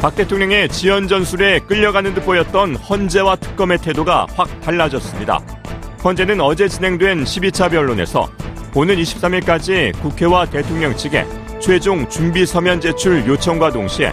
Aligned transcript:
박 0.00 0.16
대통령의 0.16 0.70
지연 0.70 1.06
전술에 1.08 1.58
끌려가는 1.60 2.14
듯 2.14 2.24
보였던 2.24 2.76
헌재와 2.76 3.36
특검의 3.36 3.78
태도가 3.78 4.26
확 4.34 4.60
달라졌습니다. 4.62 5.38
헌재는 6.02 6.40
어제 6.40 6.68
진행된 6.68 7.24
12차 7.24 7.70
변론에서 7.70 8.30
오는 8.74 8.96
23일까지 8.96 9.92
국회와 10.00 10.46
대통령 10.46 10.96
측에 10.96 11.26
최종 11.60 12.08
준비 12.08 12.46
서면 12.46 12.80
제출 12.80 13.26
요청과 13.26 13.72
동시에 13.72 14.10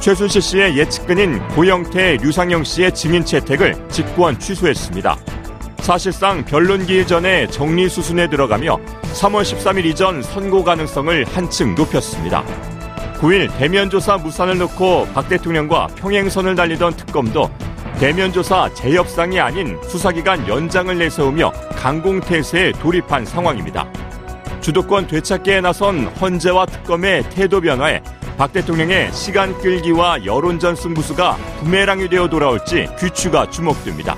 최순실 0.00 0.42
씨의 0.42 0.76
예측근인 0.76 1.38
고영태, 1.48 2.18
류상영 2.20 2.62
씨의 2.62 2.94
증인 2.94 3.24
채택을 3.24 3.88
직권 3.88 4.38
취소했습니다. 4.38 5.16
사실상 5.78 6.44
변론 6.44 6.84
기일 6.84 7.06
전에 7.06 7.46
정리 7.46 7.88
수순에 7.88 8.28
들어가며 8.28 8.76
3월 9.14 9.42
13일 9.42 9.86
이전 9.86 10.22
선고 10.22 10.62
가능성을 10.62 11.24
한층 11.32 11.74
높였습니다. 11.74 12.44
9일 13.20 13.54
대면조사 13.58 14.16
무산을 14.16 14.56
놓고 14.56 15.08
박 15.12 15.28
대통령과 15.28 15.88
평행선을 15.88 16.54
달리던 16.54 16.94
특검도 16.94 17.50
대면조사 17.98 18.72
재협상이 18.72 19.38
아닌 19.38 19.78
수사기간 19.82 20.48
연장을 20.48 20.96
내세우며 20.96 21.52
강공태세에 21.76 22.72
돌입한 22.72 23.26
상황입니다. 23.26 23.86
주도권 24.62 25.06
되찾기에 25.06 25.60
나선 25.60 26.06
헌재와 26.06 26.64
특검의 26.64 27.28
태도 27.28 27.60
변화에 27.60 28.02
박 28.38 28.54
대통령의 28.54 29.12
시간 29.12 29.52
끌기와 29.58 30.24
여론전 30.24 30.74
승부수가 30.74 31.36
부메랑이 31.58 32.08
되어 32.08 32.26
돌아올지 32.26 32.88
귀추가 32.98 33.50
주목됩니다. 33.50 34.16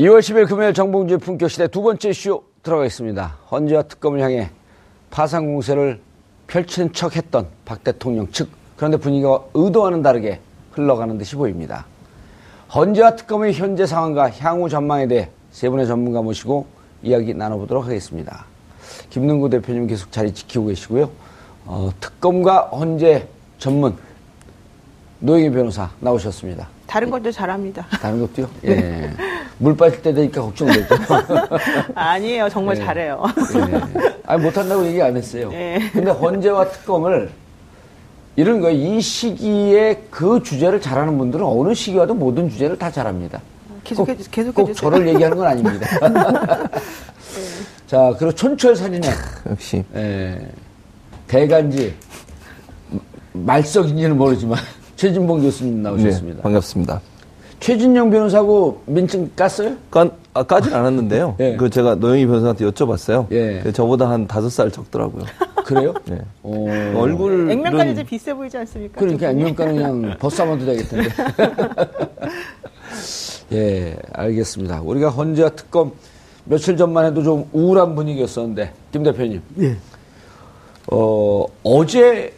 2월 0.00 0.18
10일 0.18 0.48
금요일 0.48 0.74
정봉주의 0.74 1.20
품격시대 1.20 1.68
두 1.68 1.82
번째 1.82 2.12
쇼 2.12 2.42
들어가겠습니다. 2.64 3.38
헌재와 3.52 3.82
특검을 3.82 4.20
향해 4.20 4.50
파상 5.16 5.46
공세를 5.46 5.98
펼친 6.46 6.92
척 6.92 7.16
했던 7.16 7.46
박 7.64 7.82
대통령 7.82 8.30
측 8.32 8.50
그런데 8.76 8.98
분위기가 8.98 9.40
의도와는 9.54 10.02
다르게 10.02 10.40
흘러가는 10.72 11.16
듯이 11.16 11.36
보입니다. 11.36 11.86
헌재와 12.74 13.16
특검의 13.16 13.54
현재 13.54 13.86
상황과 13.86 14.30
향후 14.32 14.68
전망에 14.68 15.08
대해 15.08 15.30
세 15.52 15.70
분의 15.70 15.86
전문가 15.86 16.20
모시고 16.20 16.66
이야기 17.02 17.32
나눠보도록 17.32 17.86
하겠습니다. 17.86 18.44
김능구 19.08 19.48
대표님 19.48 19.86
계속 19.86 20.12
자리 20.12 20.34
지키고 20.34 20.66
계시고요. 20.66 21.10
어, 21.64 21.90
특검과 21.98 22.68
헌재 22.72 23.26
전문 23.56 23.96
노영희 25.20 25.48
변호사 25.48 25.88
나오셨습니다. 25.98 26.68
다른 26.86 27.08
것도 27.08 27.32
잘합니다. 27.32 27.86
다른 28.02 28.20
것도요? 28.20 28.50
예. 28.66 29.10
물 29.58 29.76
빠질 29.76 30.02
때 30.02 30.12
되니까 30.12 30.42
걱정되죠. 30.42 30.94
아니에요. 31.94 32.48
정말 32.50 32.76
네. 32.76 32.84
잘해요. 32.84 33.22
예. 33.72 33.80
아니, 34.26 34.42
못한다고 34.42 34.84
얘기 34.86 35.00
안 35.00 35.16
했어요. 35.16 35.50
네. 35.50 35.78
근데 35.92 36.10
헌재와 36.10 36.68
특검을 36.70 37.30
이런 38.36 38.60
거예요. 38.60 38.76
이 38.76 39.00
시기에 39.00 40.02
그 40.10 40.42
주제를 40.42 40.80
잘하는 40.80 41.16
분들은 41.16 41.44
어느 41.44 41.72
시기와도 41.74 42.12
모든 42.14 42.50
주제를 42.50 42.78
다 42.78 42.90
잘합니다. 42.90 43.40
계속 43.82 44.04
꼭, 44.04 44.12
해주- 44.12 44.30
계속 44.30 44.54
꼭 44.54 44.68
해주세요. 44.68 44.90
저를 44.90 45.08
얘기하는 45.08 45.36
건 45.38 45.46
아닙니다. 45.46 45.86
자, 47.86 48.12
그리고 48.18 48.34
촌철살인의 48.34 49.10
역시 49.48 49.84
예, 49.94 50.48
대간지 51.28 51.94
말석인지는 53.32 54.18
모르지만 54.18 54.58
최진봉 54.96 55.40
교수님 55.42 55.82
나오셨습니다. 55.82 56.36
네, 56.38 56.42
반갑습니다. 56.42 57.00
최진영 57.60 58.10
변호사하고 58.10 58.82
민증 58.86 59.30
깠어요? 59.34 59.76
까, 59.90 60.08
아, 60.34 60.42
까진 60.42 60.74
않았는데요. 60.74 61.36
예. 61.40 61.56
그 61.56 61.70
제가 61.70 61.94
노영희 61.96 62.26
변호사한테 62.26 62.66
여쭤봤어요. 62.66 63.26
예. 63.32 63.72
저보다 63.72 64.10
한 64.10 64.26
다섯 64.26 64.50
살 64.50 64.70
적더라고요. 64.70 65.24
그래요? 65.64 65.94
네. 66.04 66.20
어, 66.42 66.92
얼굴 66.96 67.50
액면가는 67.50 67.96
좀 67.96 68.04
비슷해 68.04 68.34
보이지 68.34 68.56
않습니까? 68.58 69.00
그러니까? 69.00 69.30
액면가는 69.30 69.74
그냥 69.74 70.16
벗사만도 70.20 70.66
되겠던데. 70.66 71.08
예, 73.52 73.96
알겠습니다. 74.12 74.82
우리가 74.82 75.08
헌재와 75.10 75.50
특검 75.50 75.92
며칠 76.44 76.76
전만 76.76 77.06
해도 77.06 77.22
좀 77.22 77.48
우울한 77.52 77.94
분위기였었는데, 77.96 78.72
김 78.92 79.02
대표님. 79.02 79.42
예. 79.60 79.76
어, 80.92 81.44
어제 81.64 82.32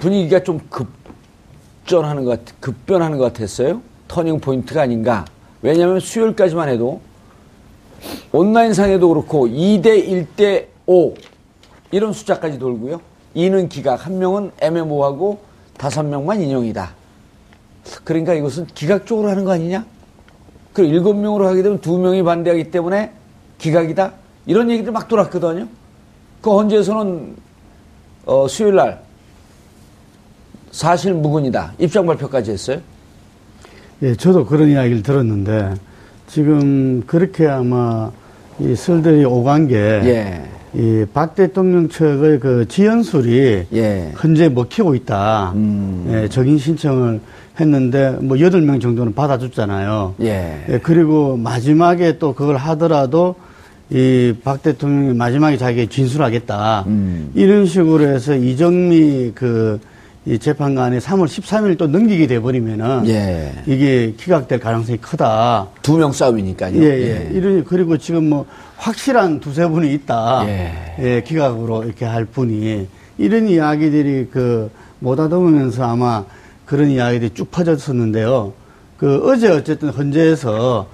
분위기가 0.00 0.42
좀 0.42 0.60
급전하는 0.68 2.24
것 2.24 2.44
같, 2.44 2.60
급변하는 2.60 3.16
것 3.16 3.32
같았어요. 3.32 3.80
터닝 4.14 4.38
포인트가 4.38 4.82
아닌가. 4.82 5.24
왜냐하면 5.60 5.98
수요일까지만 5.98 6.68
해도 6.68 7.00
온라인상에도 8.30 9.08
그렇고 9.08 9.48
2대 9.48 10.06
1대 10.06 10.66
5 10.86 11.14
이런 11.90 12.12
숫자까지 12.12 12.60
돌고요. 12.60 13.00
2는 13.34 13.68
기각, 13.68 14.06
한 14.06 14.18
명은 14.18 14.52
MMO하고 14.60 15.40
다섯 15.76 16.04
명만 16.04 16.40
인용이다. 16.40 16.94
그러니까 18.04 18.34
이것은 18.34 18.66
기각적으로 18.66 19.28
하는 19.28 19.44
거 19.44 19.50
아니냐? 19.50 19.84
그리고 20.72 20.92
일곱 20.92 21.14
명으로 21.14 21.48
하게 21.48 21.62
되면 21.62 21.80
두 21.80 21.98
명이 21.98 22.22
반대하기 22.22 22.70
때문에 22.70 23.12
기각이다. 23.58 24.12
이런 24.46 24.70
얘기들 24.70 24.92
막 24.92 25.08
돌았거든요. 25.08 25.66
그 26.40 26.50
헌재에서는 26.50 27.36
어, 28.26 28.46
수요일 28.46 28.76
날 28.76 29.02
사실 30.70 31.14
무근이다. 31.14 31.74
입장 31.78 32.06
발표까지 32.06 32.52
했어요. 32.52 32.80
예, 34.02 34.14
저도 34.14 34.44
그런 34.46 34.68
이야기를 34.70 35.02
들었는데 35.02 35.74
지금 36.26 37.02
그렇게 37.06 37.46
아마 37.46 38.10
이 38.60 38.74
설들이 38.74 39.24
오간 39.24 39.68
게 39.68 39.76
예. 39.76 40.42
이박 40.74 41.34
대통령 41.36 41.88
측의 41.88 42.40
그 42.40 42.66
지연술이 42.68 43.66
예. 43.72 44.12
현재 44.16 44.48
먹히고 44.48 44.94
있다. 44.96 45.52
음. 45.54 46.06
예, 46.10 46.28
적인 46.28 46.58
신청을 46.58 47.20
했는데 47.60 48.16
뭐 48.20 48.40
여덟 48.40 48.60
명 48.62 48.80
정도는 48.80 49.14
받아줬잖아요. 49.14 50.14
예. 50.22 50.64
예, 50.68 50.78
그리고 50.82 51.36
마지막에 51.36 52.18
또 52.18 52.34
그걸 52.34 52.56
하더라도 52.56 53.36
이 53.90 54.32
박 54.42 54.62
대통령이 54.62 55.14
마지막에 55.16 55.56
자기가 55.56 55.90
진술하겠다. 55.90 56.84
음. 56.88 57.30
이런 57.34 57.66
식으로 57.66 58.04
해서 58.08 58.34
이정미 58.34 59.30
그 59.34 59.78
이 60.26 60.38
재판관이 60.38 60.98
3월 60.98 61.26
13일 61.26 61.76
또 61.76 61.86
넘기게 61.86 62.26
돼버리면은 62.26 63.06
예. 63.08 63.52
이게 63.66 64.14
기각될 64.16 64.58
가능성이 64.58 64.96
크다. 64.98 65.68
두 65.82 65.98
명 65.98 66.12
싸움이니까요. 66.12 66.82
예, 66.82 66.86
예. 66.86 67.30
이런, 67.32 67.62
그리고 67.64 67.98
지금 67.98 68.30
뭐 68.30 68.46
확실한 68.78 69.40
두세 69.40 69.66
분이 69.68 69.92
있다. 69.92 70.44
예. 70.46 70.72
예, 71.00 71.22
기각으로 71.22 71.84
이렇게 71.84 72.06
할 72.06 72.24
분이. 72.24 72.86
이런 73.18 73.48
이야기들이 73.48 74.28
그, 74.32 74.70
못하다보면서 75.00 75.84
아마 75.84 76.24
그런 76.64 76.88
이야기들이 76.88 77.30
쭉 77.34 77.50
퍼졌었는데요. 77.50 78.54
그, 78.96 79.30
어제 79.30 79.48
어쨌든 79.50 79.90
헌재에서 79.90 80.86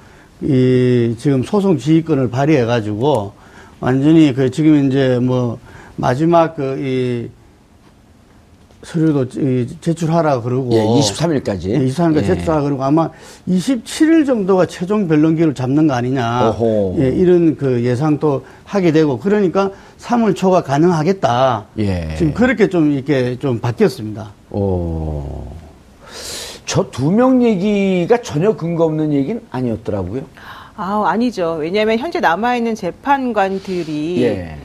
이, 0.43 1.14
지금 1.19 1.44
소송 1.44 1.78
지휘권을 1.78 2.31
발휘해가지고 2.31 3.32
완전히 3.78 4.34
그, 4.34 4.50
지금 4.50 4.88
이제 4.88 5.20
뭐, 5.22 5.58
마지막 5.94 6.56
그, 6.56 6.76
이, 6.81 7.31
서류도 8.82 9.40
이 9.40 9.66
제출하라 9.80 10.40
그러고. 10.40 10.70
예, 10.72 10.78
23일까지. 10.78 11.68
예, 11.70 11.78
23일까지 11.80 12.22
예. 12.22 12.26
제출하라 12.26 12.62
그러고 12.62 12.82
아마 12.82 13.10
27일 13.48 14.24
정도가 14.26 14.66
최종 14.66 15.06
변론기를 15.06 15.54
잡는 15.54 15.86
거 15.86 15.94
아니냐. 15.94 16.48
어호. 16.48 16.96
예, 16.98 17.08
이런 17.10 17.56
그 17.56 17.84
예상도 17.84 18.44
하게 18.64 18.92
되고 18.92 19.18
그러니까 19.18 19.70
3월 19.98 20.34
초가 20.34 20.62
가능하겠다. 20.62 21.66
예. 21.78 22.14
지금 22.16 22.32
그렇게 22.32 22.68
좀 22.68 22.90
이렇게 22.92 23.38
좀 23.38 23.58
바뀌었습니다. 23.60 24.32
오. 24.50 25.44
저 26.64 26.84
두 26.90 27.10
명 27.10 27.42
얘기가 27.42 28.22
전혀 28.22 28.54
근거 28.56 28.84
없는 28.84 29.12
얘기는 29.12 29.42
아니었더라고요. 29.50 30.22
아, 30.76 31.02
아니죠. 31.06 31.58
왜냐하면 31.60 31.98
현재 31.98 32.20
남아 32.20 32.56
있는 32.56 32.74
재판관들이 32.74 34.22
예. 34.22 34.56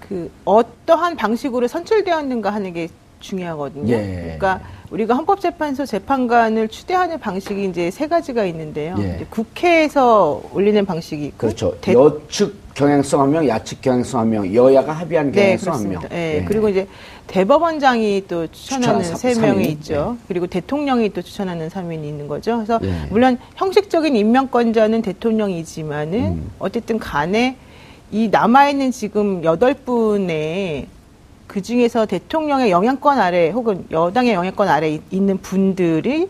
그 0.00 0.30
어떠한 0.44 1.16
방식으로 1.16 1.66
선출되었는가 1.68 2.50
하는 2.50 2.72
게 2.74 2.88
중요하거든요. 3.24 3.92
예. 3.92 4.36
그러니까 4.38 4.60
우리가 4.90 5.14
헌법재판소 5.14 5.86
재판관을 5.86 6.68
추대하는 6.68 7.18
방식이 7.18 7.64
이제 7.64 7.90
세 7.90 8.06
가지가 8.06 8.44
있는데요. 8.46 8.94
예. 8.98 9.14
이제 9.16 9.26
국회에서 9.30 10.42
올리는 10.52 10.84
방식이 10.84 11.24
있고 11.26 11.36
그렇죠. 11.38 11.74
대- 11.80 11.94
여측 11.94 12.62
경향성 12.74 13.20
한 13.22 13.30
명, 13.30 13.48
야측 13.48 13.80
경향성 13.80 14.20
한 14.20 14.30
명, 14.30 14.52
여야가 14.54 14.92
합의한 14.92 15.30
네, 15.32 15.42
경향성 15.56 15.74
한 15.74 15.82
명. 15.84 15.88
그렇습니다. 16.00 16.16
예, 16.16 16.44
그리고 16.46 16.68
이제 16.68 16.86
대법원장이 17.28 18.24
또 18.28 18.46
추천하는 18.48 19.02
세 19.16 19.32
삼- 19.32 19.44
명이. 19.44 19.64
있죠. 19.68 20.16
그리고 20.28 20.46
대통령이 20.46 21.10
또 21.10 21.22
추천하는 21.22 21.68
3인이 21.68 22.04
있는 22.04 22.28
거죠. 22.28 22.56
그래서 22.56 22.80
예. 22.82 23.06
물론 23.10 23.38
형식적인 23.56 24.14
임명권자는 24.16 25.02
대통령이지만은 25.02 26.18
음. 26.20 26.50
어쨌든 26.58 26.98
간에 26.98 27.56
이 28.12 28.28
남아있는 28.28 28.90
지금 28.90 29.42
여덟 29.44 29.74
분의 29.74 30.86
그 31.54 31.62
중에서 31.62 32.04
대통령의 32.04 32.72
영향권 32.72 33.20
아래 33.20 33.50
혹은 33.50 33.84
여당의 33.92 34.34
영향권 34.34 34.68
아래 34.68 34.90
이- 34.94 35.00
있는 35.12 35.38
분들이 35.38 36.28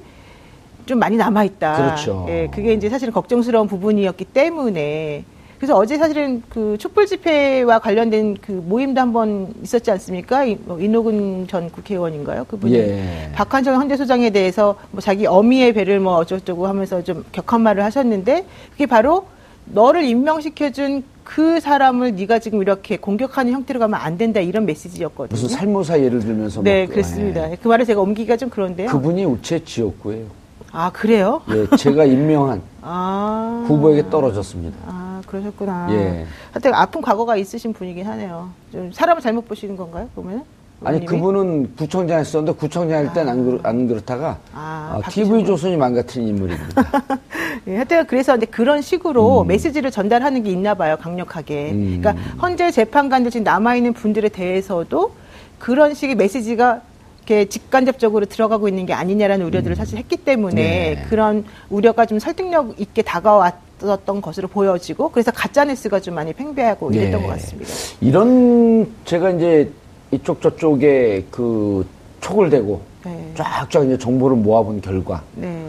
좀 0.85 0.99
많이 0.99 1.17
남아 1.17 1.45
있다. 1.45 1.77
그렇죠. 1.77 2.27
예, 2.29 2.51
그게 2.53 2.75
이제 2.75 2.91
사실은 2.91 3.11
걱정스러운 3.11 3.67
부분이었기 3.67 4.27
때문에 4.27 5.25
그래서 5.57 5.79
어제 5.79 5.97
사실은 5.97 6.43
그 6.51 6.77
촛불 6.79 7.07
집회와 7.07 7.79
관련된 7.79 8.37
그 8.43 8.53
모임도 8.53 9.01
한번 9.01 9.55
있었지 9.63 9.91
않습니까? 9.93 10.45
이- 10.45 10.57
뭐전 10.57 11.71
국회의원인가요? 11.71 12.45
그분이 12.45 12.75
예. 12.75 13.31
박한정 13.35 13.81
헌재소장에 13.81 14.29
대해서 14.29 14.77
뭐 14.91 15.01
자기 15.01 15.27
어미의 15.27 15.73
배를 15.73 16.01
뭐 16.01 16.17
어쩌고저쩌고 16.17 16.67
하면서 16.67 17.03
좀 17.03 17.25
격한 17.33 17.63
말을 17.63 17.83
하셨는데 17.83 18.45
그게 18.73 18.85
바로 18.85 19.25
너를 19.67 20.05
임명시켜준 20.05 21.05
그 21.25 21.59
사람을 21.61 22.15
네가 22.17 22.39
지금 22.39 22.61
이렇게 22.61 22.97
공격하는 22.99 23.53
형태로 23.53 23.81
가면 23.81 23.99
안 23.99 24.19
된다 24.19 24.41
이런 24.41 24.67
메시지였거든요. 24.67 25.29
무슨 25.41 25.49
살모사 25.49 26.01
예를 26.01 26.21
들면서 26.21 26.63
네, 26.63 26.83
막 26.83 26.89
그- 26.89 26.93
그렇습니다. 26.95 27.51
예. 27.51 27.57
그 27.61 27.69
말을 27.69 27.85
제가 27.87 28.01
옮기기가 28.01 28.37
좀 28.37 28.51
그런데요. 28.51 28.89
그분이 28.91 29.25
우체 29.25 29.65
지역구예요. 29.65 30.27
아, 30.71 30.91
그래요? 30.91 31.41
예, 31.51 31.77
제가 31.77 32.05
임명한 32.05 32.61
아. 32.83 33.65
후보에게 33.67 34.11
떨어졌습니다. 34.11 34.77
아, 34.87 35.23
그러셨구나. 35.27 35.89
예. 35.93 36.27
하여튼 36.53 36.75
아픈 36.75 37.01
과거가 37.01 37.37
있으신 37.37 37.73
분이긴 37.73 38.05
하네요. 38.07 38.51
좀 38.73 38.93
사람을 38.93 39.23
잘못 39.23 39.49
보시는 39.49 39.77
건가요, 39.77 40.09
보면은? 40.15 40.43
아니? 40.83 41.05
그분은 41.05 41.77
구청장 41.77 42.19
했었는데 42.19 42.59
구청장 42.59 43.07
할땐안 43.07 43.45
그렇, 43.45 43.61
안 43.63 43.89
그렇다가 43.89 44.39
아, 44.53 45.01
아, 45.03 45.09
TV 45.09 45.29
분. 45.31 45.47
조선이 45.47 45.77
망가뜨린 45.77 46.29
인물입니다. 46.29 46.85
예, 47.69 47.77
하여튼 47.77 48.07
그래서 48.07 48.33
근데 48.33 48.47
그런 48.47 48.83
식으로 48.83 49.45
메시지를 49.45 49.91
전달하는 49.91 50.43
게 50.43 50.51
있나 50.51 50.75
봐요, 50.75 50.97
강력하게. 51.01 51.71
음. 51.73 52.01
그러니까 52.03 52.23
헌재 52.43 52.71
재판관들 52.71 53.31
지금 53.31 53.45
남아 53.45 53.77
있는 53.77 53.93
분들에 53.95 54.29
대해서도 54.29 55.13
그런 55.59 55.95
식의 55.95 56.17
메시지가 56.17 56.83
이렇게 57.21 57.47
직간접적으로 57.47 58.27
들어가고 58.27 58.69
있는 58.69 58.85
게 58.85 58.93
아니냐라는 58.93 59.47
우려들을 59.47 59.77
사실 59.77 59.97
했기 59.97 60.17
때문에 60.19 60.55
네. 60.55 61.07
그런 61.09 61.45
우려가 61.71 62.05
좀 62.05 62.19
설득력 62.19 62.79
있게 62.79 63.01
다가왔었던 63.01 64.21
것으로 64.21 64.49
보여지고 64.49 65.11
그래서 65.11 65.31
가짜 65.31 65.65
뉴스가 65.65 66.01
좀 66.01 66.17
많이 66.17 66.35
팽배하고 66.35 66.91
이랬던 66.93 67.21
예. 67.23 67.27
것 67.27 67.33
같습니다. 67.33 67.71
이런 68.03 68.87
제가 69.07 69.31
이제 69.31 69.71
이쪽 70.15 70.41
저쪽에 70.41 71.25
그 71.31 71.87
촉을 72.21 72.49
대고 72.51 72.81
네. 73.05 73.33
쫙쫙 73.35 73.85
이제 73.85 73.99
정보를 73.99 74.37
모아본 74.37 74.81
결과 74.81 75.23
네. 75.35 75.63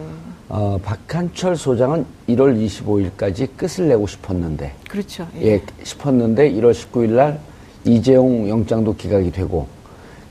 어, 0.47 0.77
박한철 0.83 1.55
소장은 1.55 2.05
1월 2.29 2.55
25일까지 2.65 3.49
끝을 3.57 3.87
내고 3.87 4.05
싶었는데 4.05 4.73
그렇죠. 4.87 5.27
예, 5.41 5.61
싶었는데 5.83 6.51
1월 6.53 6.71
19일 6.71 7.09
날 7.09 7.39
이재용 7.83 8.47
영장도 8.47 8.95
기각이 8.95 9.31
되고 9.31 9.67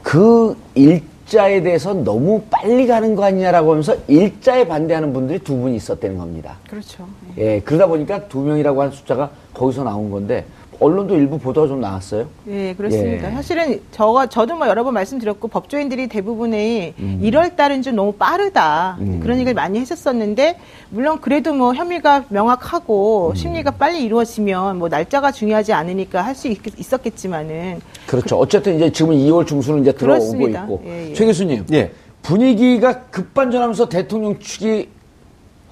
그 0.03 0.57
일자에 0.75 1.63
대해서 1.63 1.93
너무 1.93 2.43
빨리 2.51 2.87
가는 2.87 3.17
거 3.17 3.25
아니냐라고 3.25 3.71
하면서 3.71 3.97
일자에 4.07 4.67
반대하는 4.67 5.13
분들이 5.13 5.41
두 5.41 5.57
분이 5.57 5.77
있었다는 5.77 6.19
겁니다. 6.19 6.59
그렇죠. 6.71 7.07
예, 7.37 7.61
그러다 7.61 7.87
보니까 7.89 8.29
두 8.29 8.41
명이라고 8.41 8.81
하는 8.81 8.93
숫자가 8.93 9.31
거기서 9.53 9.83
나온 9.83 10.11
건데 10.11 10.45
언론도 10.81 11.17
일부 11.17 11.39
보도가 11.39 11.67
좀 11.69 11.81
나왔어요. 11.81 12.27
예, 12.49 12.75
그렇습니다. 12.75 13.29
예. 13.31 13.35
사실은 13.35 13.81
저가 13.93 14.27
저도 14.27 14.57
뭐 14.57 14.67
여러 14.69 14.85
번 14.85 14.95
말씀드렸고 14.95 15.49
법조인들이 15.49 16.09
대부분의 16.09 16.95
음. 16.99 17.21
1월 17.23 17.57
달은 17.57 17.83
좀 17.83 17.95
너무 17.97 18.13
빠르다 18.13 18.99
그런 19.21 19.37
얘기를 19.39 19.55
많이 19.55 19.79
했었었는데 19.81 20.59
물론 20.91 21.21
그래도 21.21 21.53
뭐 21.55 21.75
혐의가 21.75 22.25
명확하고 22.29 23.31
음. 23.31 23.35
심리가 23.35 23.71
빨리 23.71 24.03
이루어지면 24.05 24.79
뭐 24.79 24.89
날짜가 24.89 25.33
중요하지 25.33 25.73
않으니까 25.73 26.23
할 26.23 26.35
수 26.35 26.49
있었겠지만은 26.49 27.81
그렇죠. 28.09 28.37
어쨌든 28.37 28.75
이제 28.77 28.91
지금은 28.91 29.17
2월 29.19 29.47
중순은 29.47 29.83
이제 29.83 29.93
들어오고 29.93 30.19
그렇습니다. 30.33 30.63
있고. 30.65 30.83
예, 30.85 31.11
예. 31.11 31.15
최 31.15 31.25
교수님. 31.27 31.65
예. 31.73 31.93
분위기가 32.23 33.03
급반전하면서 33.05 33.89
대통령 33.89 34.39
측이 34.41 34.89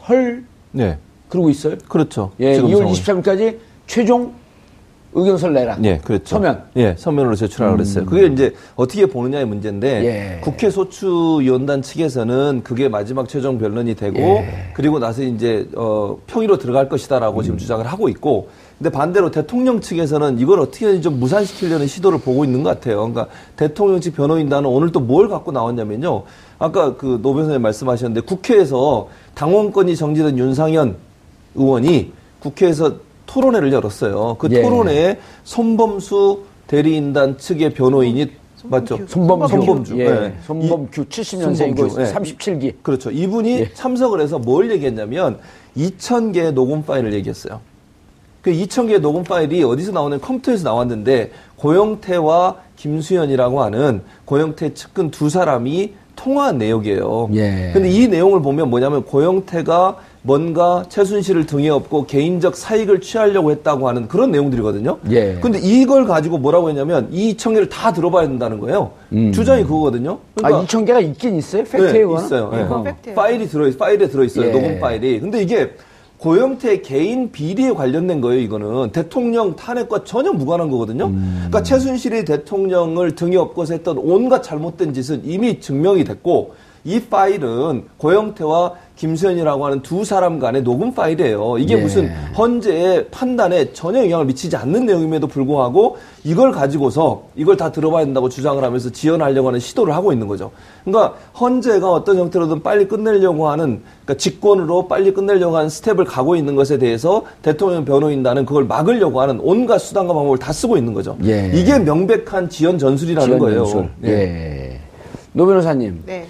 헐 0.08 0.44
네. 0.70 0.98
그러고 1.28 1.50
있어요. 1.50 1.76
그렇죠. 1.88 2.31
예, 2.40 2.55
지금 2.55 2.69
2월 2.69 2.76
상황이. 2.78 3.22
23일까지 3.22 3.56
최종 3.87 4.32
의견서를 5.14 5.54
내라. 5.54 5.78
예, 5.84 5.98
그렇죠. 5.98 6.24
서면. 6.36 6.62
예, 6.76 6.94
서면으로 6.98 7.34
제출하라고 7.36 7.76
그랬어요. 7.76 8.06
그게 8.06 8.26
이제 8.26 8.54
어떻게 8.76 9.06
보느냐의 9.06 9.44
문제인데 9.44 10.04
예. 10.04 10.40
국회 10.40 10.70
소추위원단 10.70 11.82
측에서는 11.82 12.62
그게 12.64 12.88
마지막 12.88 13.28
최종 13.28 13.58
변론이 13.58 13.94
되고 13.94 14.18
예. 14.18 14.70
그리고 14.74 14.98
나서 14.98 15.22
이제 15.22 15.68
어 15.76 16.16
평의로 16.26 16.58
들어갈 16.58 16.88
것이다라고 16.88 17.40
음. 17.40 17.42
지금 17.42 17.58
주장을 17.58 17.84
하고 17.86 18.08
있고 18.08 18.48
근데 18.78 18.90
반대로 18.90 19.30
대통령 19.30 19.80
측에서는 19.80 20.38
이걸 20.40 20.58
어떻게 20.60 21.00
좀 21.00 21.20
무산시키려는 21.20 21.86
시도를 21.86 22.18
보고 22.18 22.44
있는 22.44 22.62
것 22.62 22.70
같아요. 22.70 22.96
그러니까 22.98 23.26
대통령 23.56 24.00
측 24.00 24.14
변호인단은 24.16 24.68
오늘 24.68 24.90
또 24.92 25.00
뭘 25.02 25.28
갖고 25.28 25.52
나왔냐면요. 25.52 26.22
아까 26.58 26.96
그 26.96 27.18
노 27.22 27.34
변호사님 27.34 27.60
말씀하셨는데 27.60 28.22
국회에서 28.22 29.08
당원권이 29.34 29.94
정지된 29.96 30.38
윤상현 30.38 30.96
의원이 31.54 32.12
국회에서 32.40 32.94
토론회를 33.32 33.73
열었어요. 33.73 34.37
그 34.38 34.49
예. 34.50 34.61
토론회에 34.62 35.19
손범수 35.44 36.43
대리인단 36.67 37.38
측의 37.38 37.73
변호인이 37.73 38.31
맞죠? 38.64 38.99
손범규. 39.08 39.49
손범주. 39.49 39.99
예. 39.99 40.05
네. 40.11 40.34
손범규 40.46 41.00
이- 41.02 41.05
70년생이고 41.06 41.76
손범규, 41.76 42.00
예. 42.02 42.05
37기. 42.12 42.75
그렇죠. 42.82 43.11
이분이 43.11 43.50
예. 43.61 43.73
참석을 43.73 44.20
해서 44.20 44.38
뭘 44.38 44.70
얘기했냐면 44.70 45.38
2,000개의 45.76 46.52
녹음 46.52 46.84
파일을 46.84 47.12
얘기했어요. 47.14 47.61
그 48.43 48.50
2,000개의 48.52 49.00
녹음 49.00 49.25
파일이 49.25 49.62
어디서 49.64 49.93
나오는 49.93 50.20
컴퓨터에서 50.20 50.64
나왔는데 50.64 51.31
고영태와 51.56 52.56
김수현이라고 52.76 53.62
하는 53.62 54.02
고영태 54.26 54.75
측근 54.75 55.11
두 55.11 55.31
사람이 55.31 55.94
통화한 56.16 56.58
내용이에요. 56.58 57.30
예. 57.34 57.70
근데 57.72 57.88
이 57.90 58.08
내용을 58.08 58.42
보면 58.42 58.70
뭐냐면 58.70 59.04
고영태가 59.04 59.96
뭔가 60.24 60.84
최순실을 60.88 61.46
등에 61.46 61.68
업고 61.68 62.06
개인적 62.06 62.56
사익을 62.56 63.00
취하려고 63.00 63.50
했다고 63.50 63.88
하는 63.88 64.06
그런 64.06 64.31
내용들이거든요. 64.31 64.98
예. 65.10 65.38
근데 65.40 65.58
이걸 65.60 66.06
가지고 66.06 66.38
뭐라고 66.38 66.69
했냐면 66.69 67.08
이 67.10 67.34
2,000개를 67.36 67.69
다 67.69 67.92
들어봐야 67.92 68.28
된다는 68.28 68.60
거예요. 68.60 68.92
음. 69.12 69.32
주장이 69.32 69.64
그거거든요. 69.64 70.19
아, 70.42 70.50
2,000개가 70.50 71.02
있긴 71.02 71.36
있어요? 71.36 71.64
팩트예요, 71.64 72.08
그거는? 72.08 72.26
있어요. 72.26 72.50
예. 72.54 72.62
그건 72.62 72.84
팩트예요. 72.84 73.16
파일이 73.16 73.48
들어 73.48 73.66
있, 73.66 73.76
파일에 73.76 74.08
들어 74.08 74.22
있어요. 74.22 74.48
예. 74.48 74.52
녹음 74.52 74.81
파일이. 74.81 75.19
근데 75.19 75.42
이게 75.42 75.72
고영태 76.22 76.82
개인 76.82 77.32
비리에 77.32 77.72
관련된 77.72 78.20
거예요. 78.20 78.41
이거는 78.41 78.93
대통령 78.93 79.56
탄핵과 79.56 80.05
전혀 80.05 80.32
무관한 80.32 80.70
거거든요. 80.70 81.06
음. 81.06 81.34
그러니까 81.48 81.64
최순실이 81.64 82.24
대통령을 82.24 83.17
등에 83.17 83.36
업고서 83.36 83.74
했던 83.74 83.98
온갖 83.98 84.41
잘못된 84.41 84.94
짓은 84.94 85.22
이미 85.24 85.58
증명이 85.58 86.05
됐고 86.05 86.55
이 86.84 87.01
파일은 87.01 87.84
고영태와 87.96 88.72
김수현이라고 88.96 89.67
하는 89.67 89.82
두 89.82 90.05
사람 90.05 90.39
간의 90.39 90.62
녹음 90.62 90.94
파일이에요. 90.94 91.58
이게 91.58 91.74
예. 91.77 91.81
무슨 91.81 92.08
헌재의 92.36 93.08
판단에 93.10 93.72
전혀 93.72 94.05
영향을 94.05 94.27
미치지 94.27 94.56
않는 94.56 94.86
내용임에도 94.86 95.27
불구하고 95.27 95.96
이걸 96.24 96.53
가지고서 96.53 97.24
이걸 97.34 97.56
다 97.56 97.72
들어봐야 97.72 98.05
된다고 98.05 98.29
주장을 98.29 98.62
하면서 98.62 98.91
지연하려고 98.91 99.48
하는 99.48 99.60
시도를 99.60 99.94
하고 99.94 100.12
있는 100.12 100.29
거죠. 100.29 100.51
그러니까 100.84 101.15
헌재가 101.41 101.91
어떤 101.91 102.19
형태로든 102.19 102.62
빨리 102.62 102.86
끝내려고 102.86 103.48
하는 103.48 103.82
그러니까 104.05 104.15
직권으로 104.15 104.86
빨리 104.89 105.12
끝내려고 105.12 105.56
하는 105.56 105.69
스텝을 105.69 106.05
가고 106.05 106.36
있는 106.36 106.55
것에 106.55 106.79
대해서 106.79 107.24
대통령 107.43 107.84
변호인단은 107.84 108.44
그걸 108.44 108.65
막으려고 108.65 109.20
하는 109.20 109.41
온갖 109.43 109.79
수단과 109.79 110.15
방법을 110.15 110.39
다 110.39 110.53
쓰고 110.53 110.77
있는 110.77 110.94
거죠. 110.94 111.17
예. 111.24 111.51
이게 111.55 111.79
명백한 111.79 112.51
지연 112.51 112.79
전술이라는 112.79 113.27
지연 113.27 113.39
거예요. 113.39 113.60
연술. 113.60 113.89
예. 114.05 114.08
예. 114.10 114.81
노 115.32 115.46
변호사님. 115.46 116.03
네. 116.06 116.27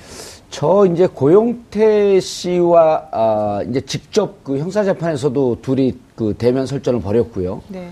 저 0.53 0.85
이제 0.87 1.07
고영태 1.07 2.21
씨와 2.21 3.09
아, 3.11 3.61
이제 3.69 3.81
직접 3.81 4.45
그 4.45 4.59
형사재판에서도 4.59 5.59
둘이 5.63 5.95
그 6.15 6.35
대면 6.37 6.67
설전을 6.67 7.01
벌였고요. 7.01 7.63
네. 7.69 7.89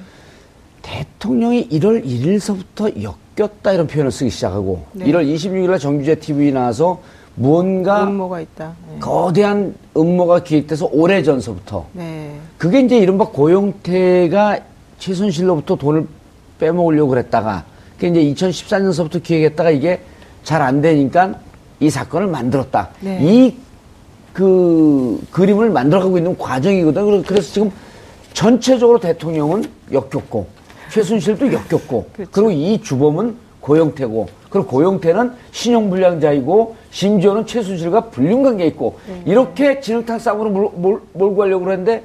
대통령이 0.83 1.71
1월 1.71 2.05
1일서부터 2.05 2.93
엮였다 3.03 3.73
이런 3.73 3.87
표현을 3.87 4.13
쓰기 4.13 4.29
시작하고 4.29 4.85
네. 4.93 5.07
1월 5.07 5.27
26일 5.27 5.71
날 5.71 5.79
정규재 5.79 6.17
TV에 6.17 6.51
나와서 6.51 7.01
무언가 7.35 8.05
음모가 8.05 8.41
있다. 8.43 8.75
네. 8.93 8.99
거대한 9.01 9.75
음모가 9.97 10.43
기획돼서 10.43 10.87
오래 10.93 11.23
전서부터 11.23 11.87
네. 11.95 12.37
그게 12.59 12.81
이제 12.81 12.99
이른바 12.99 13.25
고용태가 13.29 14.61
최순실로부터 14.99 15.77
돈을 15.77 16.07
빼먹으려고 16.59 17.09
그랬다가 17.09 17.65
그게 17.99 18.21
이제 18.21 18.47
2014년서부터 18.49 19.23
기획했다가 19.23 19.71
이게 19.71 20.01
잘 20.45 20.61
안 20.61 20.83
되니까 20.83 21.35
이 21.81 21.89
사건을 21.91 22.27
만들었다. 22.29 22.91
네. 23.01 23.19
이 23.23 23.57
그 24.33 25.21
그림을 25.33 25.71
만들어가고 25.71 26.17
있는 26.17 26.39
과정이거든. 26.39 27.25
그래서- 27.25 27.53
지금 27.53 27.73
전체적으로 28.33 29.01
대통령은 29.01 29.65
역겹고 29.91 30.47
최순실도 30.93 31.53
역겹고 31.53 32.07
그렇죠. 32.15 32.31
그리고 32.31 32.51
이 32.53 32.81
주범은 32.81 33.35
고영태고 33.61 34.29
그리고 34.49 34.69
고영태는 34.69 35.33
신용불량자이고 35.51 36.77
심지어는 36.93 37.45
최순실과 37.45 38.11
불륜관계 38.11 38.67
있고 38.67 39.01
네. 39.09 39.23
이렇게 39.27 39.81
진흙탕 39.81 40.21
싸움으로 40.21 40.51
몰, 40.51 40.71
몰, 40.77 41.03
몰고 41.13 41.37
가려고 41.37 41.65
그랬는데 41.65 42.05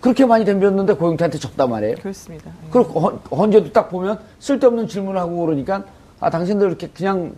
그렇게 0.00 0.26
많이 0.26 0.44
덤볐는데 0.44 0.94
고영태한테 0.94 1.38
졌단 1.38 1.70
말이에요. 1.70 1.94
그렇습니다. 2.02 2.50
예. 2.64 2.68
그리고 2.72 2.98
헌, 3.00 3.14
헌재도 3.30 3.70
딱 3.72 3.88
보면 3.88 4.18
쓸데없는 4.40 4.88
질문을 4.88 5.18
하고 5.20 5.46
그러니까 5.46 5.84
아 6.18 6.28
당신들 6.28 6.66
이렇게 6.66 6.88
그냥 6.88 7.32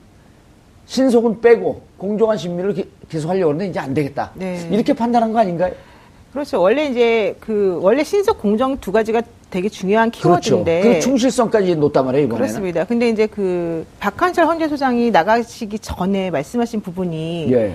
신속은 0.86 1.40
빼고 1.40 1.82
공정한 1.98 2.36
심리를 2.36 2.74
기- 2.74 2.88
계속 3.08 3.28
하려고 3.30 3.50
하는데 3.52 3.66
이제 3.66 3.78
안 3.78 3.94
되겠다. 3.94 4.30
네. 4.34 4.68
이렇게 4.70 4.92
판단한 4.92 5.32
거 5.32 5.38
아닌가요? 5.38 5.72
그렇죠. 6.32 6.60
원래 6.60 6.86
이제 6.86 7.36
그 7.40 7.78
원래 7.80 8.02
신속 8.02 8.40
공정 8.40 8.76
두 8.78 8.90
가지가 8.92 9.22
되게 9.50 9.68
중요한 9.68 10.10
그렇죠. 10.10 10.40
키워드인데 10.40 10.82
그 10.82 11.00
충실성까지 11.00 11.76
놓단 11.76 12.04
말이에요, 12.04 12.26
이번에는. 12.26 12.46
그렇습니다. 12.46 12.84
근데 12.84 13.08
이제 13.08 13.26
그 13.26 13.86
박한철 14.00 14.46
헌재 14.46 14.68
소장이 14.68 15.10
나가시기 15.12 15.78
전에 15.78 16.30
말씀하신 16.30 16.80
부분이 16.80 17.52
예. 17.52 17.74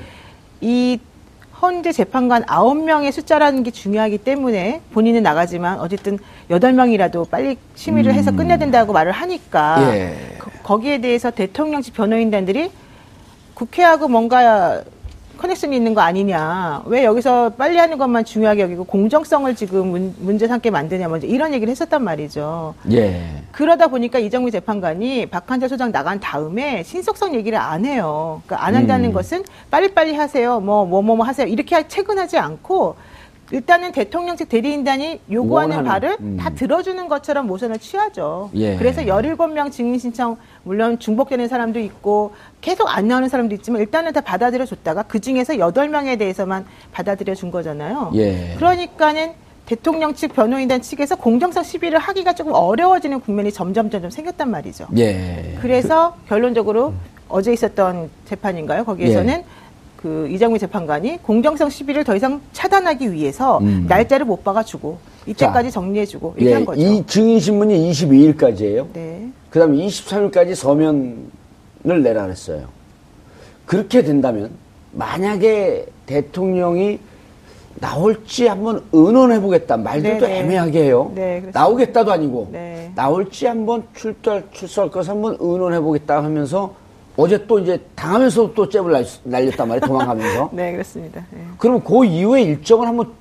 이 0.60 1.00
헌재 1.62 1.94
재판관 1.94 2.44
아홉 2.48 2.84
명의 2.84 3.12
숫자라는 3.14 3.64
게 3.64 3.72
중요하기 3.72 4.20
때문에 4.20 4.82
본인은 4.92 5.24
나가지만 5.24 5.80
어쨌든 5.80 6.20
여덟 6.50 6.74
명이라도 6.74 7.26
빨리 7.26 7.58
심의를 7.76 8.14
해서 8.14 8.32
끝내야 8.36 8.58
된다고 8.58 8.92
말을 8.92 9.12
하니까 9.14 9.78
음. 9.80 9.94
예. 9.94 10.16
거, 10.64 10.80
기에 10.80 11.00
대해서 11.00 11.32
대통령직 11.32 11.94
변호인단들이 11.94 12.72
국회하고 13.64 14.08
뭔가 14.08 14.82
커넥션이 15.38 15.76
있는 15.76 15.94
거 15.94 16.02
아니냐. 16.02 16.84
왜 16.86 17.04
여기서 17.06 17.52
빨리 17.58 17.78
하는 17.78 17.98
것만 17.98 18.26
중요하게 18.26 18.62
여기고 18.62 18.84
공정성을 18.86 19.54
지금 19.56 19.88
문, 19.88 20.16
문제 20.20 20.48
삼게 20.48 20.70
만드냐. 20.70 21.08
먼저 21.08 21.28
이런 21.28 21.54
얘기를 21.54 21.70
했었단 21.72 22.04
말이죠. 22.04 22.74
예. 22.92 23.22
그러다 23.52 23.88
보니까 23.88 24.20
이정미 24.20 24.52
재판관이 24.52 25.28
박한철 25.28 25.70
소장 25.70 25.92
나간 25.92 26.20
다음에 26.20 26.84
신속성 26.84 27.36
얘기를 27.36 27.58
안 27.58 27.86
해요. 27.86 28.42
그러니까 28.46 28.66
안 28.68 28.76
한다는 28.76 29.10
음. 29.10 29.14
것은 29.14 29.44
빨리빨리 29.72 30.16
하세요. 30.16 30.60
뭐, 30.60 30.86
뭐, 30.86 31.02
뭐, 31.02 31.16
뭐 31.18 31.26
하세요. 31.26 31.48
이렇게 31.48 31.76
하- 31.76 31.88
체근하지 31.88 32.38
않고 32.38 32.96
일단은 33.52 33.92
대통령직 33.94 34.48
대리인단이 34.48 35.22
요구하는 35.32 35.78
원하는, 35.78 35.90
바를 35.90 36.18
음. 36.20 36.38
다 36.40 36.50
들어주는 36.52 37.08
것처럼 37.08 37.48
모션을 37.48 37.80
취하죠. 37.80 38.52
예. 38.56 38.76
그래서 38.78 39.02
17명 39.02 39.72
증인 39.72 39.98
신청 39.98 40.38
물론 40.64 41.00
중복되는 41.00 41.48
사람도 41.48 41.80
있고 41.80 42.34
계속 42.62 42.86
안 42.86 43.08
나오는 43.08 43.28
사람도 43.28 43.56
있지만 43.56 43.82
일단은 43.82 44.14
다 44.14 44.22
받아들여 44.22 44.66
줬다가 44.66 45.04
그 45.04 45.20
중에서 45.20 45.54
8명에 45.54 46.18
대해서만 46.20 46.66
받아들여 46.92 47.36
준 47.36 47.52
거잖아요. 47.52 48.12
예. 48.16 48.56
그러니까는 48.58 49.32
대통령 49.66 50.16
측 50.16 50.34
변호인단 50.34 50.82
측에서 50.82 51.16
공정성 51.16 51.64
시비를 51.64 52.00
하기가 52.00 52.34
조금 52.34 52.54
어려워지는 52.54 53.20
국면이 53.20 53.52
점점 53.52 53.90
점점 53.90 54.10
생겼단 54.10 54.50
말이죠. 54.50 54.88
예. 54.98 55.58
그래서 55.62 56.16
결론적으로 56.28 56.94
어제 57.28 57.54
있었던 57.54 58.10
재판인가요? 58.26 58.84
거기에서는 58.84 59.34
예. 59.34 59.46
그 59.96 60.28
이정미 60.32 60.58
재판관이 60.60 61.20
공정성 61.22 61.70
시비를 61.70 62.04
더 62.04 62.16
이상 62.16 62.42
차단하기 62.54 63.12
위해서 63.12 63.60
음. 63.60 63.86
날짜를 63.88 64.26
못 64.26 64.44
박아주고 64.44 64.98
이때까지 65.30 65.70
자. 65.70 65.74
정리해주고 65.74 66.34
이렇게 66.38 66.50
예. 66.50 66.54
한 66.56 66.66
거죠. 66.66 66.82
이 66.82 67.06
증인 67.06 67.40
신문이 67.40 67.92
22일까지예요. 67.92 68.88
네. 68.94 69.30
그 69.50 69.60
다음에 69.60 69.78
23일까지 69.78 70.56
서면을 70.56 72.04
내라 72.04 72.24
그랬어요. 72.24 72.68
그렇게 73.66 74.02
된다면, 74.02 74.52
만약에 74.92 75.86
대통령이 76.06 77.00
나올지 77.76 78.48
한번 78.48 78.84
의논해 78.92 79.40
보겠다. 79.40 79.78
말들도 79.78 80.26
네네. 80.26 80.40
애매하게 80.40 80.84
해요. 80.84 81.12
네. 81.14 81.44
나오겠다도 81.54 82.12
아니고, 82.12 82.50
네. 82.52 82.92
나올지 82.96 83.46
한번 83.46 83.84
출두할, 83.96 84.44
출소할 84.52 84.90
것을 84.90 85.12
한번 85.12 85.38
의논해 85.40 85.80
보겠다 85.80 86.24
하면서, 86.24 86.74
어제 87.16 87.46
또 87.48 87.60
이제 87.60 87.80
당하면서 87.96 88.54
또 88.54 88.70
잽을 88.70 88.92
날, 88.92 89.06
날렸단 89.24 89.68
말이에요. 89.68 89.86
도망가면서. 89.86 90.50
네, 90.54 90.72
그렇습니다. 90.72 91.26
네. 91.32 91.42
그러면 91.58 91.84
그 91.84 92.06
이후에 92.06 92.42
일정을 92.44 92.88
한번 92.88 93.12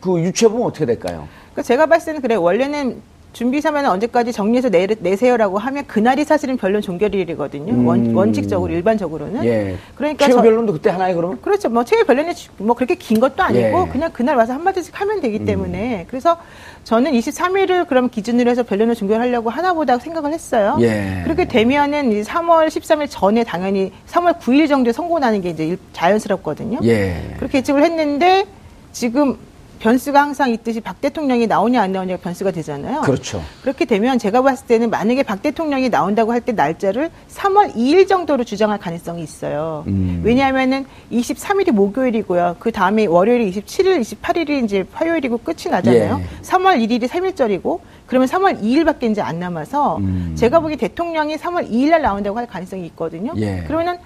그 0.00 0.20
유추해 0.20 0.50
보면 0.50 0.66
어떻게 0.66 0.84
될까요? 0.84 1.26
그 1.56 1.62
제가 1.62 1.86
봤을 1.86 2.06
때는 2.06 2.20
그래 2.20 2.34
원래는 2.34 3.00
준비 3.32 3.60
사면은 3.60 3.90
언제까지 3.90 4.32
정리해서 4.32 4.70
내, 4.70 4.86
내세요라고 4.98 5.58
하면 5.58 5.86
그날이 5.86 6.24
사실은 6.24 6.56
변론 6.56 6.80
종결일이거든요. 6.80 7.86
원, 7.86 8.14
원칙적으로 8.14 8.72
일반적으로는. 8.72 9.40
음. 9.40 9.44
예. 9.44 9.76
그러니까 9.94 10.24
최후 10.26 10.36
저- 10.38 10.42
변론도 10.42 10.72
그때 10.72 10.88
하나요, 10.88 11.14
그러면? 11.16 11.38
그렇죠. 11.42 11.68
뭐 11.68 11.84
최후 11.84 12.04
변론이 12.06 12.34
주- 12.34 12.48
뭐 12.56 12.74
그렇게 12.74 12.94
긴 12.94 13.20
것도 13.20 13.42
아니고 13.42 13.62
예. 13.62 13.72
음. 13.74 13.88
그냥 13.90 14.10
그날 14.12 14.36
와서 14.36 14.54
한 14.54 14.64
마디씩 14.64 14.98
하면 14.98 15.20
되기 15.20 15.44
때문에 15.44 16.06
그래서 16.08 16.38
저는 16.84 17.12
23일을 17.12 17.86
그럼 17.88 18.08
기준으로 18.08 18.50
해서 18.50 18.62
변론을 18.62 18.94
종결하려고 18.94 19.50
하나 19.50 19.74
보다 19.74 19.98
생각을 19.98 20.32
했어요. 20.32 20.78
예. 20.80 21.20
그렇게 21.24 21.46
되면은 21.46 22.12
이제 22.12 22.30
3월 22.30 22.68
13일 22.68 23.06
전에 23.10 23.44
당연히 23.44 23.92
3월 24.08 24.38
9일 24.38 24.66
정도에 24.66 24.94
선고 24.94 25.18
나는 25.18 25.42
게 25.42 25.50
이제 25.50 25.66
일- 25.66 25.78
자연스럽거든요. 25.92 26.78
예. 26.84 27.16
그렇게 27.36 27.58
예측을 27.58 27.82
했는데 27.82 28.46
지금 28.92 29.36
변수가 29.78 30.20
항상 30.20 30.50
있듯이 30.50 30.80
박 30.80 31.00
대통령이 31.00 31.46
나오냐 31.46 31.80
안 31.82 31.92
나오냐가 31.92 32.22
변수가 32.22 32.50
되잖아요. 32.52 33.02
그렇죠. 33.02 33.42
그렇게 33.62 33.84
되면 33.84 34.18
제가 34.18 34.42
봤을 34.42 34.66
때는 34.66 34.90
만약에 34.90 35.22
박 35.22 35.42
대통령이 35.42 35.88
나온다고 35.90 36.32
할 36.32 36.40
때 36.46 36.52
날짜를 36.52 37.10
3월 37.28 37.74
2일 37.74 38.06
정도로 38.06 38.44
주장할 38.44 38.78
가능성이 38.78 39.22
있어요. 39.22 39.82
음. 39.88 40.22
왜냐하면은 40.24 40.86
23일이 41.10 41.72
목요일이고요. 41.72 42.56
그 42.60 42.70
다음에 42.70 43.06
월요일이 43.06 43.50
27일, 43.50 44.00
28일이 44.00 44.64
이제 44.64 44.84
화요일이고 44.92 45.38
끝이 45.38 45.70
나잖아요. 45.70 46.20
예. 46.22 46.42
3월 46.42 46.78
1일이 46.86 47.08
3일절이고 47.08 47.80
그러면 48.06 48.28
3월 48.28 48.62
2일밖에 48.62 49.10
이제 49.10 49.20
안 49.22 49.40
남아서 49.40 49.96
음. 49.98 50.34
제가 50.36 50.60
보기 50.60 50.76
대통령이 50.76 51.36
3월 51.36 51.68
2일 51.68 51.90
날 51.90 52.02
나온다고 52.02 52.38
할 52.38 52.46
가능성이 52.46 52.86
있거든요. 52.86 53.32
예. 53.38 53.64
그러면은 53.66 53.98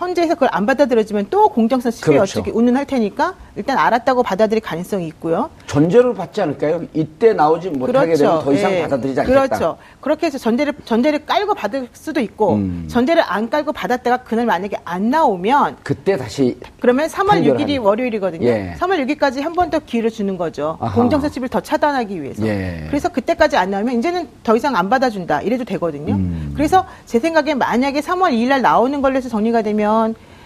헌재에서 0.00 0.34
그걸 0.34 0.48
안 0.52 0.66
받아들여지면 0.66 1.26
또 1.30 1.48
공정성 1.48 1.90
시비 1.90 2.04
그렇죠. 2.06 2.40
어떻게 2.40 2.50
운운할 2.50 2.84
테니까 2.86 3.34
일단 3.56 3.78
알았다고 3.78 4.22
받아들일 4.22 4.60
가능성이 4.62 5.06
있고요. 5.08 5.50
전제를 5.66 6.14
받지 6.14 6.40
않을까요? 6.40 6.82
이때 6.94 7.32
나오지 7.32 7.70
못하게 7.70 8.14
되면 8.14 8.42
더 8.42 8.52
이상 8.52 8.72
예. 8.72 8.82
받아들이지 8.82 9.20
않겠다. 9.20 9.46
그렇죠. 9.46 9.76
그렇게 10.00 10.26
해서 10.26 10.38
전제를 10.38 10.74
전제를 10.84 11.26
깔고 11.26 11.54
받을 11.54 11.88
수도 11.92 12.20
있고 12.20 12.54
음. 12.54 12.86
전제를 12.88 13.22
안 13.26 13.50
깔고 13.50 13.72
받았다가 13.72 14.18
그날 14.18 14.46
만약에 14.46 14.76
안 14.84 15.10
나오면 15.10 15.78
그때 15.82 16.16
다시 16.16 16.56
그러면 16.80 17.08
3월 17.08 17.28
판결하는 17.28 17.66
6일이 17.66 17.82
월요일이거든요. 17.82 18.46
예. 18.48 18.76
3월 18.78 19.04
6일까지 19.06 19.42
한 19.42 19.52
번 19.52 19.68
더 19.68 19.80
기회를 19.80 20.08
주는 20.10 20.38
거죠. 20.38 20.78
아하. 20.80 20.94
공정성 20.94 21.28
시비를 21.28 21.48
더 21.50 21.60
차단하기 21.60 22.22
위해서. 22.22 22.46
예. 22.46 22.84
그래서 22.88 23.08
그때까지 23.10 23.56
안 23.56 23.70
나오면 23.70 23.98
이제는 23.98 24.28
더 24.42 24.56
이상 24.56 24.76
안 24.76 24.88
받아준다. 24.88 25.42
이래도 25.42 25.64
되거든요. 25.64 26.14
음. 26.14 26.52
그래서 26.56 26.86
제 27.04 27.18
생각에 27.18 27.52
만약에 27.54 28.00
3월 28.00 28.30
2일 28.32 28.48
날 28.48 28.62
나오는 28.62 29.02
걸로 29.02 29.16
해서 29.16 29.28
정리가 29.28 29.62
되면 29.62 29.87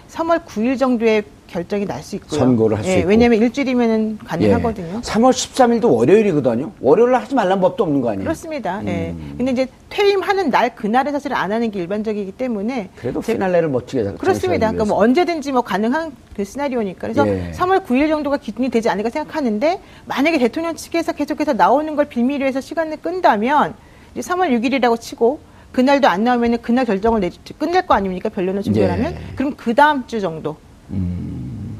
3월 0.09 0.43
9일 0.45 0.77
정도에 0.77 1.23
결정이 1.47 1.85
날 1.85 2.01
수 2.01 2.15
있고요. 2.15 2.39
선고를 2.39 2.77
할수 2.77 2.89
예, 2.89 2.97
있고. 2.99 3.09
왜냐하면 3.09 3.39
일주일이면 3.39 4.17
가능하거든요. 4.25 5.01
3월 5.01 5.29
13일도 5.31 5.93
월요일이거든요. 5.95 6.71
월요일날 6.81 7.21
하지 7.21 7.35
말란 7.35 7.61
법도 7.61 7.83
없는 7.83 8.01
거 8.01 8.09
아니에요? 8.09 8.23
그렇습니다. 8.23 8.79
음. 8.79 8.87
예. 8.87 9.15
근데 9.37 9.51
이제 9.51 9.67
퇴임하는 9.89 10.49
날 10.49 10.73
그날에 10.75 11.11
사실 11.11 11.31
안 11.33 11.51
하는 11.51 11.69
게 11.69 11.79
일반적이기 11.79 12.31
때문에 12.31 12.89
그래도 12.95 13.21
제- 13.21 13.33
피날레를 13.33 13.69
멋지게 13.69 14.03
장- 14.03 14.17
그렇습니다. 14.17 14.71
그러니까 14.71 14.85
뭐. 14.95 15.03
언제든지 15.03 15.51
뭐 15.51 15.61
가능한 15.61 16.13
그 16.35 16.43
시나리오니까. 16.43 16.99
그래서 17.01 17.27
예. 17.27 17.51
3월 17.55 17.85
9일 17.85 18.09
정도가 18.09 18.37
기준이 18.37 18.69
되지 18.69 18.89
않을까 18.89 19.11
생각하는데 19.11 19.79
만약에 20.05 20.39
대통령 20.39 20.75
측에서 20.75 21.11
계속해서 21.13 21.53
나오는 21.53 21.95
걸 21.95 22.05
빌미로 22.05 22.45
해서 22.47 22.61
시간을 22.61 22.97
끈다면 22.97 23.75
이제 24.15 24.27
3월 24.27 24.49
6일이라고 24.59 24.99
치고 24.99 25.39
그날도 25.73 26.07
안 26.07 26.23
나오면은 26.23 26.59
그날 26.61 26.85
결정을 26.85 27.19
내 27.19 27.29
끝낼 27.57 27.85
거 27.85 27.95
아닙니까? 27.95 28.29
변론을 28.29 28.61
종결하면 28.63 29.11
예. 29.13 29.17
그럼 29.35 29.53
그 29.57 29.73
다음 29.75 30.07
주 30.07 30.21
정도. 30.21 30.55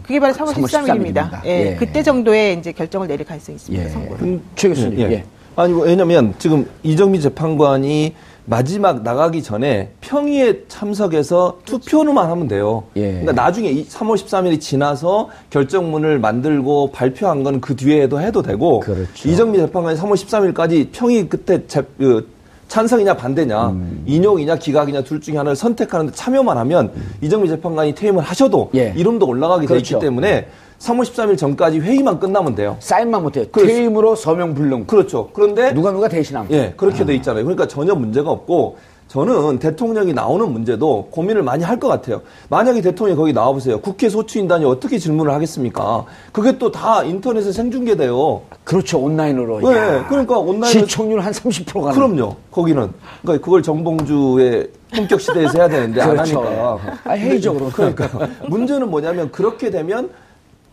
그게 0.04 0.20
바로 0.20 0.34
3월 0.34 0.48
3월 0.54 0.66
13일입니다. 0.66 1.30
13일입니다. 1.32 1.46
예. 1.46 1.72
예. 1.72 1.76
그때 1.76 2.04
정도에 2.04 2.54
이제 2.54 2.72
결정을 2.74 3.08
내릴 3.08 3.26
가능성이 3.26 3.56
있습니다. 3.56 3.86
예. 3.86 3.90
선고를. 3.90 4.24
음, 4.26 4.42
최 4.56 4.68
교수님. 4.68 5.00
예. 5.00 5.04
예. 5.12 5.24
아니 5.56 5.72
뭐 5.72 5.86
왜냐면 5.86 6.34
지금 6.40 6.68
이정미 6.82 7.22
재판관이 7.22 8.16
마지막 8.46 9.04
나가기 9.04 9.42
전에 9.42 9.92
평의에 10.02 10.64
참석해서 10.68 11.60
투표만 11.64 12.30
하면 12.32 12.48
돼요. 12.50 12.84
예. 12.98 13.10
그러니까 13.12 13.32
나중에 13.32 13.70
이 13.70 13.86
3월 13.88 14.16
13일이 14.18 14.60
지나서 14.60 15.30
결정문을 15.52 16.20
만들고 16.20 16.92
발표한 16.92 17.44
건 17.44 17.62
그 17.62 17.76
뒤에도 17.78 18.20
해도 18.20 18.42
되고 18.42 18.80
그렇죠. 18.82 19.30
이정미 19.30 19.60
재판관이 19.60 19.98
3월 19.98 20.16
13일까지 20.16 20.90
평의 20.92 21.30
그때 21.30 21.66
제- 21.68 21.84
그 21.98 22.33
찬성이냐 22.68 23.16
반대냐 23.18 23.70
음. 23.70 24.04
인용이냐 24.06 24.56
기각이냐 24.56 25.04
둘 25.04 25.22
중에 25.22 25.38
하나를 25.38 25.56
선택하는데 25.56 26.14
참여만 26.14 26.58
하면 26.58 26.92
이정미 27.22 27.48
재판관이 27.50 27.94
퇴임을 27.96 28.24
하셔도 28.24 28.70
예. 28.76 28.94
이름도 28.96 29.28
올라가게 29.28 29.68
돼 29.68 29.74
그렇죠. 29.74 29.96
있기 29.98 30.06
때문에 30.06 30.48
3월 30.80 31.04
13일 31.04 31.38
전까지 31.38 31.80
회의만 31.80 32.20
끝나면 32.20 32.56
돼요. 32.56 32.76
사인만 32.80 33.24
못해요. 33.24 33.46
그렇지. 33.52 33.74
퇴임으로 33.74 34.16
서명 34.16 34.54
불능. 34.54 34.86
그렇죠. 34.86 35.30
그런데 35.34 35.74
누가 35.74 35.92
누가 35.92 36.10
대신함. 36.10 36.48
예, 36.52 36.74
그렇게 36.76 37.06
돼 37.06 37.16
있잖아요. 37.16 37.44
그러니까 37.46 37.68
전혀 37.68 37.96
문제가 37.96 38.32
없고 38.32 38.78
저는 39.18 39.60
대통령이 39.60 40.12
나오는 40.14 40.52
문제도 40.52 41.08
고민을 41.12 41.44
많이 41.44 41.64
할 41.64 41.78
것 41.84 41.88
같아요. 41.88 42.22
만약에 42.50 42.82
대통령이 42.82 43.16
거기 43.18 43.32
나와보세요. 43.34 43.80
국회 43.82 44.10
소추인단이 44.10 44.64
어떻게 44.66 44.98
질문을 44.98 45.32
하겠습니까? 45.34 46.06
그게 46.32 46.58
또 46.58 46.72
다 46.72 47.04
인터넷에 47.04 47.52
생중계돼요. 47.52 48.42
그렇죠. 48.64 49.00
온라인으로. 49.00 49.60
네, 49.60 49.78
야. 49.78 50.08
그러니까 50.08 50.40
온라인 50.40 50.72
시청률 50.72 51.20
한 51.20 51.32
30% 51.32 51.82
가는. 51.82 51.94
그럼요. 51.94 52.36
거기는 52.50 52.92
그러니까 53.22 53.46
그걸 53.46 53.62
정봉주의 53.62 54.70
본격 54.96 55.22
시대에서 55.22 55.60
해야 55.60 55.68
되는데 55.70 56.02
안 56.02 56.10
그렇죠. 56.12 56.42
하니까. 56.42 56.80
아, 57.04 57.14
회의적으로. 57.14 57.70
그러니까 57.70 58.10
문제는 58.50 58.90
뭐냐면 58.90 59.32
그렇게 59.32 59.70
되면 59.70 60.10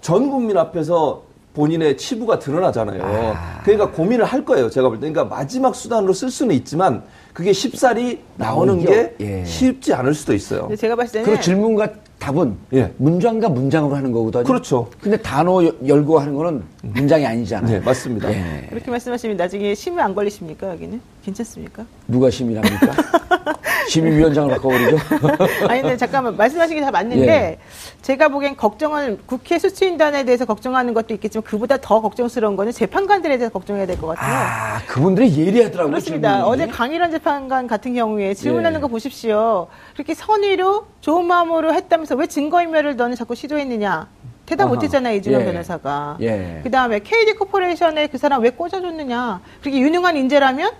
전 0.00 0.30
국민 0.30 0.56
앞에서 0.56 1.23
본인의 1.54 1.97
치부가 1.97 2.38
드러나잖아요. 2.38 3.37
그러니까 3.64 3.90
고민을 3.90 4.25
할 4.25 4.45
거예요. 4.45 4.71
제가 4.71 4.88
볼 4.88 5.00
때. 5.00 5.11
그러니까 5.11 5.35
마지막 5.35 5.75
수단으로 5.75 6.12
쓸 6.12 6.30
수는 6.30 6.54
있지만 6.57 7.02
그게 7.33 7.52
쉽사리 7.52 8.21
나오는 8.37 8.75
나오죠. 8.76 8.88
게 8.90 9.14
예. 9.21 9.45
쉽지 9.45 9.92
않을 9.95 10.14
수도 10.14 10.33
있어요. 10.35 10.69
제가 10.78 10.95
봤을 10.97 11.23
때는 11.25 11.37
그 11.37 11.40
질문과 11.42 11.88
답은 12.19 12.54
예. 12.75 12.92
문장과 12.99 13.49
문장으로 13.49 13.97
하는 13.97 14.12
거거든요. 14.12 14.45
그렇죠. 14.45 14.88
근데 15.00 15.16
단어 15.16 15.64
여- 15.64 15.73
열고 15.87 16.19
하는 16.21 16.35
거는 16.35 16.62
문장이 16.82 17.26
아니잖아요. 17.26 17.78
네, 17.80 17.84
맞습니다. 17.84 18.32
예. 18.32 18.66
그렇게 18.70 18.90
말씀하시면 18.90 19.37
나중에 19.37 19.75
심의 19.75 20.02
안 20.02 20.14
걸리십니까 20.14 20.70
여기는? 20.70 21.00
괜찮습니까? 21.25 21.84
누가 22.08 22.30
심의랍니까? 22.30 22.92
심의위원장을 23.88 24.50
바꿔버리죠? 24.54 24.96
아니 25.68 25.82
근데 25.82 25.96
잠깐만 25.96 26.37
말씀하신 26.37 26.76
게다 26.76 26.90
맞는데 26.90 27.26
예. 27.28 27.58
제가 28.02 28.28
보기엔 28.28 28.56
걱정을 28.56 29.18
국회 29.26 29.58
수치인단에 29.58 30.25
대해서 30.25 30.44
걱정하는 30.44 30.94
것도 30.94 31.12
있겠지만 31.14 31.42
그보다 31.44 31.76
더 31.78 32.00
걱정스러운 32.00 32.56
거는 32.56 32.72
재판관들에 32.72 33.37
대해서 33.37 33.52
걱정해야 33.52 33.87
될 33.87 33.99
것 33.99 34.06
같아요. 34.08 34.32
아, 34.34 34.80
그분들이 34.87 35.37
예리하더라고요. 35.37 35.90
그렇습니다. 35.90 36.37
질문이. 36.37 36.50
어제 36.50 36.66
강일원 36.70 37.10
재판관 37.10 37.66
같은 37.66 37.94
경우에 37.94 38.32
질문하는 38.32 38.78
예. 38.78 38.80
거 38.80 38.88
보십시오. 38.88 39.66
그렇게 39.94 40.14
선의로 40.14 40.87
좋은 41.00 41.26
마음으로 41.26 41.75
했다면서 41.75 42.14
왜 42.14 42.26
증거인멸을 42.26 42.96
너는 42.96 43.16
자꾸 43.16 43.34
시도했느냐? 43.34 44.06
대답 44.50 44.64
아하. 44.66 44.75
못했잖아요 44.75 45.16
이준영 45.16 45.40
예. 45.42 45.45
변호사가. 45.45 46.16
예. 46.21 46.61
그 46.64 46.71
다음에 46.71 46.99
KD 46.99 47.35
코퍼레이션에 47.35 48.09
그 48.09 48.19
사람 48.19 48.42
왜 48.42 48.50
꽂아줬느냐? 48.50 49.40
그렇게 49.61 49.78
유능한 49.78 50.16
인재라면 50.16 50.73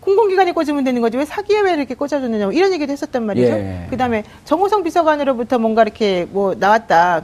공공기관에 0.00 0.52
꽂으면 0.52 0.82
되는 0.84 1.00
거지 1.00 1.16
왜 1.16 1.24
사기업에 1.24 1.60
왜 1.60 1.74
이렇게 1.74 1.94
꽂아줬느냐? 1.94 2.46
뭐 2.46 2.52
이런 2.52 2.72
얘기도 2.72 2.92
했었단 2.92 3.24
말이죠. 3.24 3.46
예. 3.52 3.86
그 3.88 3.96
다음에 3.96 4.24
정호성 4.44 4.82
비서관으로부터 4.82 5.58
뭔가 5.60 5.82
이렇게 5.82 6.26
뭐 6.30 6.54
나왔다. 6.58 7.22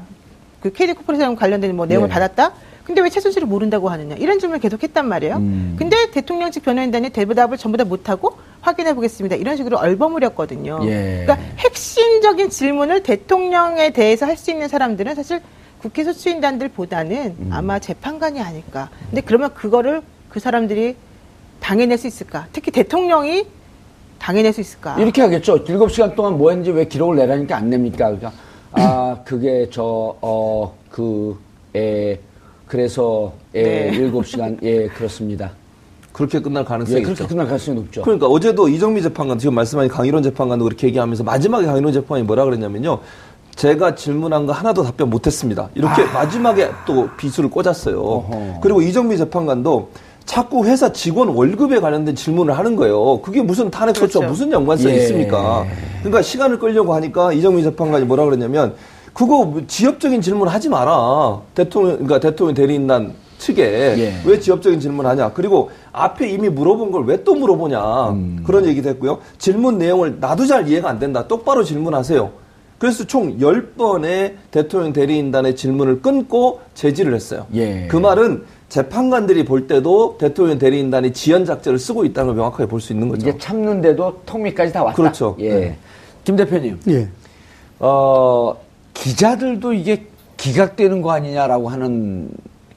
그 0.63 0.73
KD 0.73 0.93
코퍼레이션 0.95 1.35
관련된 1.37 1.75
뭐 1.75 1.87
내용을 1.87 2.09
예. 2.09 2.13
받았다. 2.13 2.53
근데 2.85 3.03
왜 3.03 3.09
최순실을 3.11 3.47
모른다고 3.47 3.89
하느냐? 3.89 4.17
이런 4.17 4.39
질문을 4.41 4.61
계속 4.61 4.83
했단 4.83 5.07
말이에요. 5.07 5.37
음. 5.37 5.77
근데 5.79 6.11
대통령 6.11 6.51
측 6.51 6.65
변호인단이 6.65 7.11
대답을 7.11 7.57
전부 7.57 7.77
다 7.77 7.85
못하고 7.85 8.37
확인해 8.63 8.95
보겠습니다. 8.95 9.37
이런 9.37 9.57
식으로 9.57 9.77
얼버무렸거든요. 9.79 10.81
예. 10.85 11.23
그러니까 11.25 11.39
핵심적인 11.59 12.51
질문을 12.51 13.03
대통령에 13.03 13.91
대해서 13.91 14.27
할 14.27 14.37
수 14.37 14.51
있는 14.51 14.67
사람들은 14.69 15.15
사실 15.15 15.41
국회 15.81 16.05
소추인단들보다는 16.05 17.37
음. 17.39 17.51
아마 17.53 17.79
재판관이 17.79 18.41
아닐까. 18.41 18.91
근데 19.09 19.23
그러면 19.23 19.55
그거를 19.55 20.03
그 20.29 20.39
사람들이 20.39 20.97
당해낼 21.61 21.99
수 21.99 22.07
있을까? 22.07 22.47
특히 22.53 22.71
대통령이 22.71 23.47
당해낼 24.19 24.53
수 24.53 24.61
있을까? 24.61 25.01
이렇게 25.01 25.23
하겠죠. 25.23 25.65
7시간 25.65 26.15
동안 26.15 26.37
뭐 26.37 26.51
했는지 26.51 26.71
왜 26.71 26.85
기록을 26.85 27.17
내라니까 27.17 27.57
안 27.57 27.71
냅니까? 27.71 28.07
그러니까, 28.07 28.33
아, 28.73 29.19
그게 29.25 29.69
저, 29.71 30.17
어, 30.21 30.75
그, 30.91 31.39
에, 31.75 32.19
그래서, 32.67 33.33
예, 33.55 33.63
네. 33.63 33.91
일곱 33.97 34.27
시간 34.27 34.59
예, 34.63 34.87
그렇습니다. 34.87 35.53
그렇게 36.13 36.41
끝날 36.41 36.65
가능성이 36.65 36.99
예, 36.99 37.01
있죠. 37.01 37.15
그렇게 37.15 37.29
끝날 37.29 37.47
가능성이 37.47 37.77
높죠. 37.79 38.03
그러니까 38.03 38.27
어제도 38.27 38.69
이정미 38.69 39.01
재판관 39.01 39.39
지금 39.39 39.55
말씀하신 39.55 39.91
강일원 39.91 40.23
재판관도 40.23 40.65
그렇게 40.65 40.89
얘기하면서 40.89 41.25
마지막에 41.25 41.67
강일원 41.67 41.93
재판관이 41.93 42.25
뭐라 42.25 42.45
그랬냐면요. 42.45 42.99
제가 43.57 43.95
질문한 43.95 44.47
거 44.47 44.53
하나도 44.53 44.83
답변 44.83 45.11
못했습니다. 45.11 45.69
이렇게 45.75 46.05
마지막에 46.05 46.71
또 46.87 47.09
비수를 47.17 47.51
꽂았어요. 47.51 47.97
아. 47.99 48.01
어허. 48.01 48.61
그리고 48.63 48.81
이정미 48.83 49.17
재판관도 49.19 49.91
자꾸 50.25 50.65
회사 50.65 50.93
직원 50.93 51.29
월급에 51.29 51.81
관련된 51.81 52.15
질문을 52.15 52.57
하는 52.57 52.77
거예요. 52.77 53.21
그게 53.21 53.43
무슨 53.43 53.71
탄핵 53.71 53.97
소추와 53.97 54.27
그렇죠. 54.27 54.31
무슨 54.31 54.53
연관성이 54.53 54.95
예. 54.95 54.99
있습니까? 55.03 55.65
그러니까 56.01 56.23
시간을 56.23 56.59
끌려고 56.59 56.95
하니까 56.95 57.33
이정미 57.33 57.63
재판관이 57.63 58.05
뭐라 58.05 58.25
그랬냐면 58.27 58.75
그거 59.13 59.45
뭐 59.45 59.63
지엽적인 59.67 60.21
질문 60.23 60.47
하지 60.49 60.69
마라. 60.69 61.41
대통령, 61.55 61.95
그러니까 61.95 62.21
대통령 62.21 62.55
대리인단 62.55 63.13
측에 63.39 63.63
예. 63.99 64.21
왜 64.25 64.39
지엽적인 64.39 64.79
질문하냐. 64.79 65.33
그리고 65.33 65.71
앞에 65.93 66.29
이미 66.31 66.49
물어본 66.49 66.93
걸 66.93 67.05
왜 67.09 67.25
또 67.25 67.35
물어보냐. 67.35 68.11
음. 68.11 68.43
그런 68.47 68.67
얘기도 68.67 68.89
했고요. 68.91 69.19
질문 69.39 69.79
내용을 69.79 70.19
나도 70.21 70.47
잘 70.47 70.69
이해가 70.69 70.89
안 70.89 70.99
된다. 71.01 71.27
똑바로 71.27 71.65
질문하세요. 71.65 72.31
그래서 72.81 73.05
총 73.05 73.37
10번의 73.39 74.37
대통령 74.51 74.95
대리인단의 74.95 75.55
질문을 75.55 76.01
끊고 76.01 76.61
제지를 76.73 77.15
했어요. 77.15 77.47
예. 77.53 77.87
그 77.89 77.97
말은 77.99 78.43
재판관들이 78.71 79.45
볼 79.45 79.67
때도 79.67 80.17
대통령 80.19 80.59
대리인단이 80.59 81.13
지연 81.13 81.45
작전을 81.45 81.79
쓰고 81.79 82.07
있다는 82.07 82.29
걸 82.29 82.37
명확하게 82.37 82.67
볼 82.71 82.81
수 82.81 82.95
있는 82.95 83.09
거죠. 83.11 83.29
이제 83.29 83.39
참는데도 83.39 84.23
통미까지 84.25 84.73
다 84.73 84.83
왔다. 84.83 84.97
그렇죠. 84.97 85.37
예. 85.41 85.49
네. 85.55 85.79
김 86.25 86.37
대표님, 86.37 86.81
예. 86.89 87.07
어, 87.81 88.57
기자들도 88.95 89.75
이게 89.75 90.07
기각되는 90.39 91.03
거 91.03 91.11
아니냐라고 91.11 91.69
하는 91.69 92.31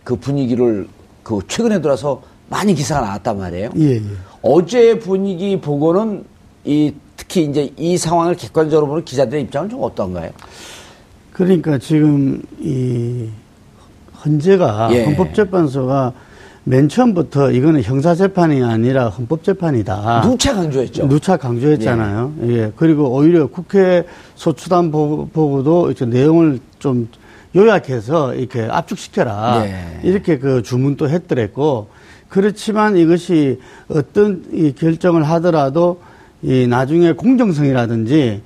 그 0.03 0.17
분위기를 0.17 0.85
그 1.23 1.39
최근에 1.47 1.79
들어서 1.79 2.21
많이 2.49 2.73
기사가 2.73 2.99
나왔단 3.05 3.37
말이에요. 3.37 3.69
예, 3.77 3.95
예. 3.95 4.01
어제 4.41 4.99
분위기 4.99 5.61
보고는 5.61 6.25
이 6.65 6.93
특히 7.33 7.45
이제 7.45 7.73
이 7.77 7.97
상황을 7.97 8.35
객관적으로 8.35 8.87
보는 8.87 9.05
기자들의 9.05 9.41
입장은 9.45 9.67
좀 9.67 9.81
어떤가요? 9.81 10.29
그러니까 11.31 11.79
지금 11.79 12.43
이 12.59 13.27
헌재가 14.23 14.89
예. 14.91 15.05
헌법재판소가 15.05 16.13
맨 16.65 16.87
처음부터 16.87 17.51
이거는 17.51 17.81
형사재판이 17.81 18.61
아니라 18.63 19.09
헌법재판이다. 19.09 20.21
누차 20.21 20.53
강조했죠. 20.53 21.07
누차 21.09 21.37
강조했잖아요. 21.37 22.33
예. 22.43 22.71
그리고 22.75 23.11
오히려 23.11 23.47
국회 23.47 24.05
소추단 24.35 24.91
보고, 24.91 25.27
보고도 25.27 25.87
이렇게 25.87 26.05
내용을 26.05 26.59
좀 26.77 27.09
요약해서 27.55 28.35
이렇게 28.35 28.61
압축시켜라. 28.61 29.65
예. 29.65 29.99
이렇게 30.03 30.37
그 30.37 30.61
주문도 30.61 31.09
했더랬고 31.09 31.87
그렇지만 32.29 32.95
이것이 32.95 33.59
어떤 33.87 34.45
이 34.51 34.73
결정을 34.73 35.23
하더라도 35.23 35.99
이 36.43 36.67
나중에 36.67 37.13
공정성이라든지 37.13 38.41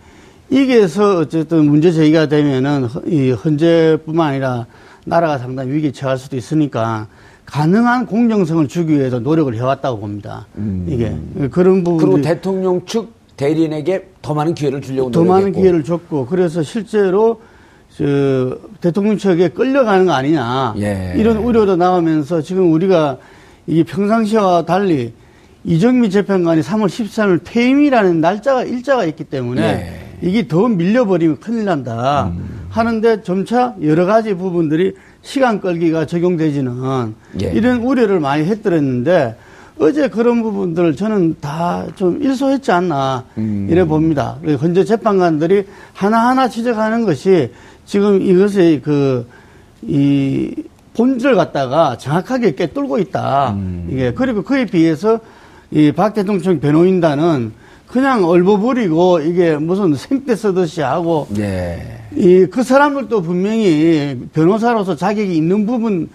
이게서 0.49 1.17
어쨌든 1.19 1.65
문제 1.65 1.91
제기가 1.91 2.27
되면은 2.27 2.83
허- 2.85 3.01
이 3.05 3.31
헌재뿐만 3.31 4.29
아니라 4.29 4.65
나라가 5.05 5.37
상당히 5.37 5.71
위기에 5.71 5.91
처할 5.91 6.17
수도 6.17 6.37
있으니까 6.37 7.07
가능한 7.45 8.05
공정성을 8.05 8.67
주기 8.67 8.93
위해서 8.93 9.19
노력을 9.19 9.53
해왔다고 9.55 9.99
봅니다. 9.99 10.45
이게 10.87 11.15
그런 11.51 11.83
부분 11.83 11.93
음. 11.93 11.97
그리고 12.11 12.21
대통령 12.21 12.85
측 12.85 13.09
대리인에게 13.37 14.09
더 14.21 14.33
많은 14.33 14.53
기회를 14.53 14.81
주려고 14.81 15.11
더 15.11 15.21
많은 15.23 15.33
노력했고. 15.51 15.61
기회를 15.61 15.83
줬고 15.83 16.25
그래서 16.27 16.61
실제로 16.63 17.41
저 17.95 18.57
대통령 18.81 19.17
측에 19.17 19.49
끌려가는 19.49 20.05
거 20.05 20.11
아니냐 20.13 20.75
예. 20.79 21.13
이런 21.15 21.37
우려도 21.37 21.77
나오면서 21.77 22.41
지금 22.41 22.71
우리가 22.73 23.17
이게 23.65 23.83
평상시와 23.83 24.65
달리 24.65 25.13
이정미 25.67 26.09
재판관이 26.09 26.61
3월 26.61 26.85
13일 26.87 27.41
퇴임이라는 27.43 28.21
날짜가 28.21 28.63
일자가 28.63 29.03
있기 29.05 29.25
때문에 29.25 29.61
예. 29.61 30.27
이게 30.27 30.47
더 30.47 30.67
밀려버리면 30.69 31.41
큰일 31.41 31.65
난다 31.65 32.31
음. 32.33 32.67
하는데 32.69 33.21
점차 33.21 33.75
여러 33.83 34.05
가지 34.05 34.33
부분들이 34.33 34.95
시간 35.21 35.59
끌기가 35.59 36.05
적용되지는 36.05 37.13
예. 37.41 37.51
이런 37.51 37.81
우려를 37.81 38.21
많이 38.21 38.45
했더랬는데 38.45 39.35
어제 39.77 40.07
그런 40.07 40.41
부분들을 40.41 40.95
저는 40.95 41.35
다 41.41 41.85
좀 41.97 42.21
일소했지 42.23 42.71
않나 42.71 43.25
음. 43.37 43.67
이래 43.69 43.83
봅니다. 43.83 44.37
현재 44.59 44.85
재판관들이 44.85 45.65
하나하나 45.93 46.47
지적하는 46.47 47.03
것이 47.05 47.51
지금 47.85 48.21
이것의 48.21 48.81
그, 48.81 49.27
이 49.81 50.53
본질을 50.95 51.35
갖다가 51.35 51.97
정확하게 51.97 52.55
꿰뚫고 52.55 52.97
있다. 52.99 53.51
음. 53.51 53.87
이게 53.91 54.13
그리고 54.13 54.43
그에 54.43 54.65
비해서 54.65 55.19
이 55.71 55.91
박 55.91 56.13
대통령 56.13 56.59
변호인단은 56.59 57.51
그냥 57.87 58.25
얼버무리고 58.25 59.19
이게 59.19 59.55
무슨 59.57 59.93
생떼 59.95 60.35
쓰듯이 60.35 60.81
하고 60.81 61.27
예. 61.37 61.99
이그 62.15 62.63
사람들도 62.63 63.21
분명히 63.21 64.17
변호사로서 64.33 64.95
자격이 64.95 65.35
있는 65.35 65.65
부분 65.65 66.09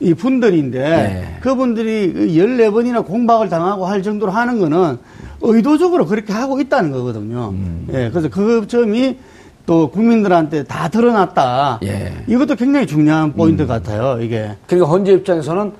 이 0.00 0.14
분들인데 0.14 0.78
네. 0.78 1.38
그분들이 1.40 2.12
14번이나 2.36 3.04
공박을 3.06 3.48
당하고 3.48 3.86
할 3.86 4.02
정도로 4.02 4.32
하는 4.32 4.58
거는 4.58 4.98
의도적으로 5.42 6.06
그렇게 6.06 6.32
하고 6.32 6.60
있다는 6.60 6.90
거거든요. 6.92 7.50
음. 7.52 7.86
예, 7.92 8.10
그래서 8.10 8.28
그 8.28 8.66
점이 8.66 9.16
또 9.64 9.90
국민들한테 9.90 10.64
다 10.64 10.88
드러났다. 10.88 11.78
예. 11.84 12.12
이것도 12.26 12.56
굉장히 12.56 12.86
중요한 12.86 13.32
포인트 13.32 13.66
같아요, 13.66 14.20
이게. 14.20 14.50
그리고 14.66 14.86
헌재 14.86 15.12
입장에서는 15.12 15.72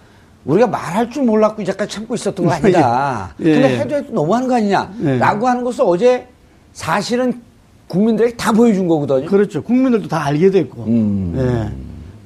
우리가 0.45 0.67
말할 0.67 1.11
줄 1.11 1.25
몰랐고 1.25 1.63
잠깐 1.65 1.89
참고 1.89 2.15
있었던 2.15 2.47
거 2.47 2.53
아니다. 2.53 3.35
예, 3.41 3.45
근데 3.45 3.73
예. 3.75 3.79
해도 3.79 3.95
해도 3.97 4.13
너무하는 4.13 4.49
거 4.49 4.57
아니냐. 4.57 4.93
예. 5.05 5.19
라고 5.19 5.47
하는 5.47 5.63
것을 5.63 5.85
어제 5.87 6.27
사실은 6.73 7.41
국민들에게 7.87 8.37
다 8.37 8.53
보여준 8.53 8.89
거거든요. 8.89 9.27
그렇죠. 9.27 9.63
국민들도 9.63 10.09
다 10.09 10.25
알게 10.25 10.51
됐고. 10.51 10.85
음. 10.85 11.35
예. 11.37 11.73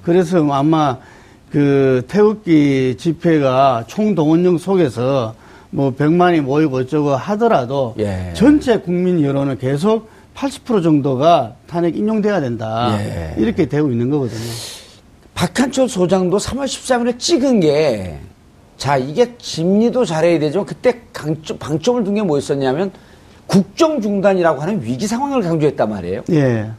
그래서 0.03 0.47
아마 0.53 0.99
그 1.51 2.05
태극기 2.09 2.97
집회가 2.99 3.85
총동원령 3.87 4.59
속에서 4.59 5.35
뭐 5.71 5.93
100만이 5.95 6.41
모이고 6.41 6.77
어쩌고 6.77 7.11
하더라도 7.17 7.95
예. 7.99 8.33
전체 8.35 8.79
국민 8.79 9.23
여론은 9.23 9.59
계속 9.59 10.09
80% 10.35 10.83
정도가 10.83 11.55
탄핵 11.67 11.97
인용돼야 11.97 12.41
된다. 12.41 12.97
예. 12.99 13.35
이렇게 13.39 13.67
되고 13.67 13.91
있는 13.91 14.09
거거든요. 14.11 14.41
박한철 15.37 15.89
소장도 15.89 16.39
3월 16.39 16.65
13일에 16.65 17.19
찍은 17.19 17.61
게, 17.61 18.19
자, 18.79 18.97
이게 18.97 19.35
심리도 19.39 20.07
잘해야 20.07 20.39
되지만 20.39 20.65
그때 20.65 21.03
강점, 21.13 21.59
방점을 21.59 22.03
둔 22.05 22.15
게 22.15 22.23
뭐였었냐면 22.23 22.91
국정 23.47 24.01
중단이라고 24.01 24.63
하는 24.63 24.83
위기 24.83 25.07
상황을 25.07 25.43
강조했단 25.43 25.91
말이에요. 25.91 26.23
예. 26.31 26.71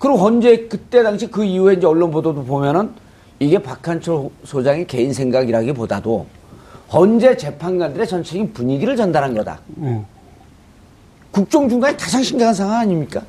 그리고 0.00 0.18
언제 0.18 0.66
그때 0.66 1.04
당시 1.04 1.28
그 1.28 1.44
이후에 1.44 1.74
이제 1.74 1.86
언론 1.86 2.10
보도도 2.10 2.44
보면은 2.44 2.90
이게 3.38 3.62
박한철 3.62 4.30
소장의 4.44 4.88
개인 4.88 5.12
생각이라기보다도 5.12 6.26
헌재 6.92 7.36
재판관들의 7.36 8.06
전체적인 8.08 8.52
분위기를 8.52 8.96
전달한 8.96 9.32
거다. 9.32 9.60
어. 9.76 10.04
국정 11.30 11.68
중단이 11.68 11.96
가장 11.96 12.20
심각한 12.22 12.52
상황 12.52 12.80
아닙니까? 12.80 13.22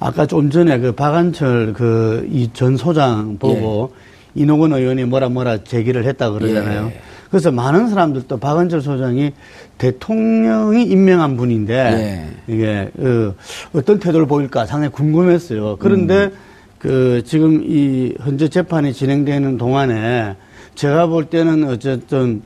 아까 0.00 0.26
좀 0.26 0.50
전에 0.50 0.78
그 0.78 0.92
박한철 0.92 1.72
그 1.74 2.26
이 2.30 2.48
전 2.52 2.76
소장 2.76 3.36
보고 3.38 3.92
이노건 4.34 4.72
의원이 4.72 5.04
뭐라 5.04 5.28
뭐라 5.28 5.64
제기를 5.64 6.04
했다 6.04 6.30
그러잖아요. 6.30 6.86
예. 6.94 7.00
그래서 7.30 7.50
많은 7.52 7.88
사람들도 7.88 8.38
박한철 8.38 8.80
소장이 8.80 9.32
대통령이 9.78 10.84
임명한 10.84 11.36
분인데 11.36 12.28
이게 12.46 12.90
어, 12.98 13.34
어떤 13.72 13.98
태도를 13.98 14.26
보일까 14.26 14.66
상당히 14.66 14.92
궁금했어요. 14.92 15.76
그런데 15.78 16.30
그 16.78 17.22
지금 17.24 17.62
이 17.64 18.14
현재 18.20 18.48
재판이 18.48 18.92
진행되는 18.92 19.58
동안에 19.58 20.36
제가 20.74 21.06
볼 21.06 21.26
때는 21.26 21.64
어쨌든 21.68 22.42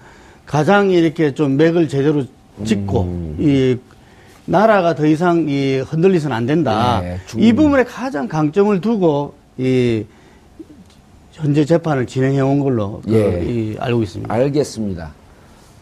가장 0.46 0.90
이렇게 0.90 1.32
좀 1.34 1.56
맥을 1.56 1.88
제대로 1.88 2.24
짚고 2.64 3.36
이 3.38 3.76
나라가 4.46 4.94
더 4.94 5.06
이상 5.06 5.46
이 5.48 5.78
흔들리서는 5.78 6.36
안 6.36 6.46
된다. 6.46 7.00
네, 7.00 7.18
중- 7.26 7.40
이 7.40 7.52
부분에 7.52 7.84
가장 7.84 8.28
강점을 8.28 8.80
두고 8.80 9.34
이 9.58 10.04
현재 11.32 11.64
재판을 11.64 12.06
진행해 12.06 12.40
온 12.40 12.60
걸로 12.60 13.00
그 13.04 13.12
예. 13.14 13.44
이 13.44 13.76
알고 13.78 14.02
있습니다. 14.02 14.32
알겠습니다. 14.32 15.12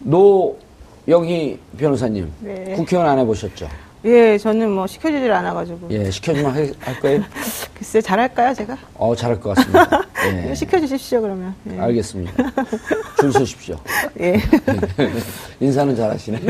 노영희 0.00 1.58
변호사님, 1.76 2.30
네. 2.40 2.74
국회의원 2.76 3.10
안 3.10 3.18
해보셨죠? 3.18 3.68
예, 4.04 4.36
저는 4.36 4.70
뭐 4.70 4.86
시켜주질 4.86 5.30
않아가지고. 5.32 5.88
예, 5.90 6.10
시켜주면 6.10 6.52
할, 6.52 6.72
할 6.80 7.00
거예요? 7.00 7.22
글쎄, 7.74 8.00
잘할까요, 8.00 8.52
제가? 8.54 8.76
어, 8.94 9.14
잘할 9.14 9.40
것 9.40 9.54
같습니다. 9.54 10.02
예, 10.48 10.54
시켜주십시오, 10.54 11.20
그러면. 11.20 11.54
예. 11.70 11.78
알겠습니다. 11.78 12.32
줄 13.20 13.32
서십시오. 13.32 13.76
예. 14.20 14.40
인사는 15.60 15.94
잘하시네. 15.94 16.40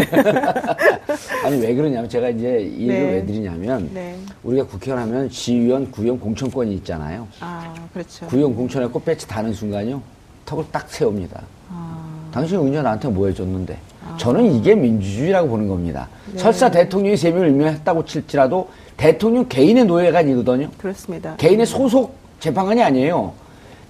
아니 1.44 1.60
왜 1.60 1.74
그러냐면 1.74 2.08
제가 2.08 2.30
이제 2.30 2.60
이 2.60 2.88
얘기를 2.88 2.94
네. 2.94 3.12
왜 3.12 3.26
드리냐면 3.26 3.90
네. 3.92 4.18
우리가 4.42 4.66
국회의원 4.66 5.02
하면 5.02 5.28
지휘원, 5.28 5.90
구의원 5.90 6.18
공천권이 6.18 6.74
있잖아요. 6.76 7.28
아, 7.40 7.74
그렇죠. 7.92 8.26
구의원 8.26 8.54
공천했고 8.54 9.00
배치 9.02 9.26
다는 9.28 9.52
순간요 9.52 10.00
턱을 10.46 10.64
딱 10.72 10.88
세웁니다. 10.88 11.42
아, 11.70 12.30
당신 12.32 12.58
은연 12.58 12.84
나한테 12.84 13.08
뭐 13.08 13.26
해줬는데 13.26 13.78
저는 14.18 14.54
이게 14.54 14.74
민주주의라고 14.74 15.48
보는 15.48 15.68
겁니다. 15.68 16.08
네. 16.32 16.38
설사 16.38 16.70
대통령이 16.70 17.16
세 17.16 17.30
명을 17.30 17.48
임명했다고 17.48 18.04
칠지라도 18.04 18.68
대통령 18.96 19.46
개인의 19.48 19.84
노예가 19.86 20.20
아니거든요. 20.20 20.68
그렇습니다. 20.78 21.36
개인의 21.36 21.66
소속 21.66 22.14
재판관이 22.40 22.82
아니에요. 22.82 23.32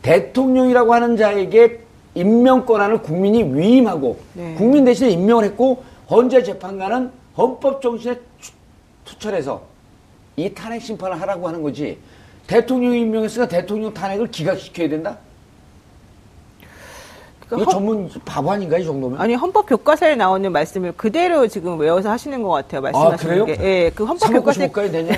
대통령이라고 0.03 0.93
하는 0.95 1.17
자에게 1.17 1.81
임명 2.15 2.67
권한을 2.67 2.99
국민이 3.03 3.43
위임하고 3.45 4.19
네. 4.35 4.55
국민 4.59 4.85
대신에 4.85 5.11
임명을 5.11 5.45
했고 5.45 5.83
헌재 6.11 6.43
재판관은 6.43 7.11
헌법 7.37 7.81
정신에 7.81 8.17
추- 8.41 8.53
투철해서 9.05 9.63
이 10.37 10.53
탄핵 10.53 10.83
심판을 10.83 11.21
하라고 11.21 11.49
하는 11.49 11.63
거지. 11.63 11.99
대통령이 12.47 13.01
임명했으니까 13.01 13.49
대통령 13.49 13.95
탄핵을 13.95 14.27
기각시켜야 14.29 14.89
된다? 14.89 15.19
이거 17.53 17.65
그러니까 17.67 17.73
헌- 17.77 18.09
전문 18.09 18.11
바보 18.25 18.51
아닌가 18.53 18.79
이 18.79 18.85
정도면? 18.85 19.21
아니 19.21 19.35
헌법 19.35 19.67
교과서에 19.67 20.15
나오는 20.15 20.51
말씀을 20.51 20.93
그대로 20.93 21.47
지금 21.49 21.79
외워서 21.79 22.11
하시는 22.11 22.43
것 22.43 22.49
같아요. 22.51 22.81
말씀하시는 22.81 23.19
그래요? 23.45 23.45
게. 23.45 23.57
예, 23.62 23.91
그 23.95 24.05
헌법 24.05 24.31
교과서에 24.33 24.67
싶을까요, 24.69 24.91
내년? 24.91 25.17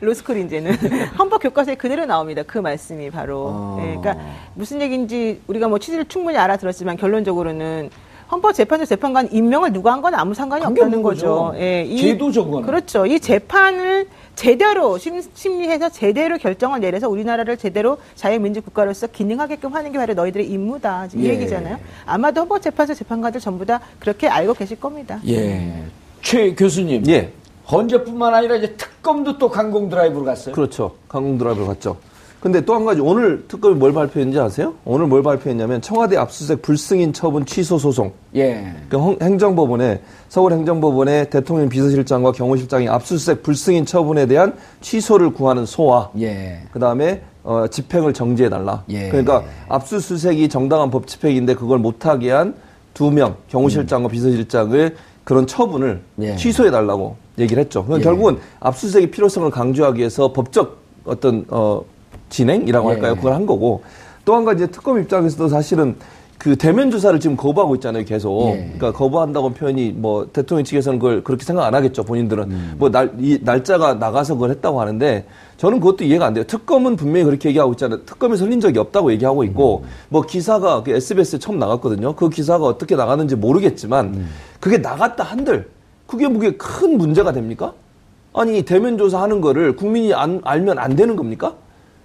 로스쿨 0.00 0.38
이제는 0.38 0.72
헌법 1.18 1.38
교과서에 1.42 1.76
그대로 1.76 2.06
나옵니다. 2.06 2.42
그 2.46 2.58
말씀이 2.58 3.10
바로. 3.10 3.48
아. 3.52 3.78
예, 3.82 3.96
그러니까 3.96 4.16
무슨 4.54 4.80
얘기인지 4.80 5.40
우리가 5.46 5.68
뭐 5.68 5.78
취지를 5.78 6.04
충분히 6.06 6.36
알아들었지만 6.36 6.96
결론적으로는 6.96 7.90
헌법재판소 8.30 8.84
재판관 8.86 9.28
임명을 9.32 9.72
누가 9.72 9.92
한 9.92 10.00
건 10.00 10.14
아무 10.14 10.32
상관이 10.34 10.64
없다는 10.64 11.02
거죠. 11.02 11.50
거죠. 11.52 11.58
예, 11.60 11.82
이- 11.84 11.98
제도적으로는. 12.00 12.64
그렇죠. 12.66 13.04
이 13.06 13.18
재판을 13.20 14.06
제대로 14.34 14.96
심, 14.96 15.20
심리해서 15.34 15.90
제대로 15.90 16.38
결정을 16.38 16.80
내려서 16.80 17.08
우리나라를 17.08 17.56
제대로 17.58 17.98
자유민주 18.14 18.62
국가로서 18.62 19.08
기능하게끔 19.08 19.74
하는 19.74 19.92
게 19.92 19.98
바로 19.98 20.14
너희들의 20.14 20.48
임무다. 20.48 21.08
이 21.14 21.24
예. 21.24 21.30
얘기잖아요. 21.30 21.78
아마도 22.06 22.40
헌법재판소 22.42 22.94
재판관들 22.94 23.40
전부 23.40 23.66
다 23.66 23.80
그렇게 23.98 24.28
알고 24.28 24.54
계실 24.54 24.80
겁니다. 24.80 25.20
예. 25.28 25.84
최 26.22 26.54
교수님. 26.54 27.06
예. 27.08 27.32
헌재뿐만 27.70 28.32
아니라 28.34 28.56
이제 28.56 28.74
특검도 28.76 29.38
또 29.38 29.48
강공 29.50 29.90
드라이브로 29.90 30.24
갔어요. 30.24 30.54
그렇죠. 30.54 30.92
강공 31.08 31.36
드라이브를 31.38 31.66
갔죠. 31.68 31.96
근데 32.40 32.62
또 32.62 32.74
한 32.74 32.86
가지 32.86 33.00
오늘 33.02 33.44
특검이 33.48 33.74
뭘 33.74 33.92
발표했는지 33.92 34.38
아세요? 34.40 34.72
오늘 34.86 35.06
뭘 35.06 35.22
발표했냐면 35.22 35.82
청와대 35.82 36.16
압수수색 36.16 36.62
불승인 36.62 37.12
처분 37.12 37.44
취소 37.44 37.76
소송. 37.78 38.12
예. 38.34 38.72
그 38.88 38.96
형- 38.96 39.18
행정법원에 39.20 40.00
서울 40.30 40.52
행정법원에 40.52 41.28
대통령 41.28 41.68
비서실장과 41.68 42.32
경호실장이 42.32 42.88
압수수색 42.88 43.42
불승인 43.42 43.84
처분에 43.84 44.24
대한 44.26 44.54
취소를 44.80 45.34
구하는 45.34 45.66
소와 45.66 46.10
예. 46.18 46.62
그 46.72 46.78
다음에 46.78 47.20
어, 47.44 47.66
집행을 47.70 48.14
정지해 48.14 48.48
달라. 48.48 48.84
예. 48.88 49.08
그러니까 49.10 49.44
압수수색이 49.68 50.48
정당한 50.48 50.90
법 50.90 51.06
집행인데 51.06 51.54
그걸 51.54 51.78
못 51.78 52.06
하게 52.06 52.30
한 52.30 52.54
두 52.92 53.08
명 53.10 53.36
경호실장과 53.48 54.08
비서실장을 54.08 54.96
그런 55.24 55.46
처분을 55.46 56.02
음. 56.18 56.24
예. 56.24 56.34
취소해 56.36 56.70
달라고 56.72 57.16
얘기를 57.38 57.62
했죠. 57.62 57.82
그건 57.84 58.00
예. 58.00 58.04
결국은 58.04 58.38
압수수색의 58.60 59.10
필요성을 59.12 59.48
강조하기 59.50 59.98
위해서 60.00 60.32
법적 60.32 60.78
어떤 61.04 61.44
어, 61.50 61.82
진행이라고 62.30 62.88
예. 62.88 62.94
할까요? 62.94 63.16
그걸 63.16 63.34
한 63.34 63.44
거고 63.44 63.82
또 64.24 64.34
한 64.34 64.44
가지 64.44 64.66
특검 64.70 65.00
입장에서도 65.00 65.48
사실은 65.48 65.96
그 66.38 66.56
대면 66.56 66.90
조사를 66.90 67.20
지금 67.20 67.36
거부하고 67.36 67.74
있잖아요, 67.74 68.02
계속. 68.06 68.52
예. 68.52 68.72
그러니까 68.78 68.92
거부한다고 68.92 69.50
표현이 69.52 69.92
뭐 69.92 70.26
대통령 70.32 70.64
측에서는 70.64 70.98
그걸 70.98 71.22
그렇게 71.22 71.44
생각 71.44 71.66
안 71.66 71.74
하겠죠, 71.74 72.02
본인들은. 72.04 72.44
음. 72.50 72.74
뭐 72.78 72.90
날, 72.90 73.12
이 73.18 73.38
날짜가 73.42 73.94
나가서 73.94 74.34
그걸 74.34 74.50
했다고 74.50 74.80
하는데 74.80 75.26
저는 75.58 75.80
그것도 75.80 76.04
이해가 76.04 76.24
안 76.24 76.32
돼요. 76.32 76.44
특검은 76.44 76.96
분명히 76.96 77.24
그렇게 77.24 77.50
얘기하고 77.50 77.72
있잖아요. 77.72 78.06
특검이 78.06 78.38
설린 78.38 78.58
적이 78.60 78.78
없다고 78.78 79.12
얘기하고 79.12 79.44
있고 79.44 79.84
뭐 80.08 80.22
기사가 80.22 80.82
그 80.82 80.92
SBS에 80.92 81.38
처음 81.38 81.58
나갔거든요. 81.58 82.14
그 82.14 82.30
기사가 82.30 82.64
어떻게 82.64 82.96
나갔는지 82.96 83.36
모르겠지만 83.36 84.26
그게 84.60 84.78
나갔다 84.78 85.24
한들 85.24 85.68
그게 86.06 86.26
무게 86.26 86.52
큰 86.52 86.96
문제가 86.96 87.32
됩니까? 87.32 87.74
아니 88.32 88.62
대면 88.62 88.96
조사하는 88.96 89.42
거를 89.42 89.76
국민이 89.76 90.14
안, 90.14 90.40
알면 90.42 90.78
안 90.78 90.96
되는 90.96 91.16
겁니까? 91.16 91.54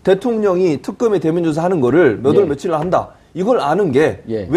대통령이 0.06 0.82
특검에 0.82 1.20
대면 1.20 1.44
조사하는 1.44 1.82
거를 1.82 2.20
몇월 2.20 2.38
예. 2.38 2.46
며칠 2.46 2.72
한다. 2.74 3.10
이걸 3.34 3.60
아는 3.60 3.92
게왜 3.92 4.22
예. 4.30 4.48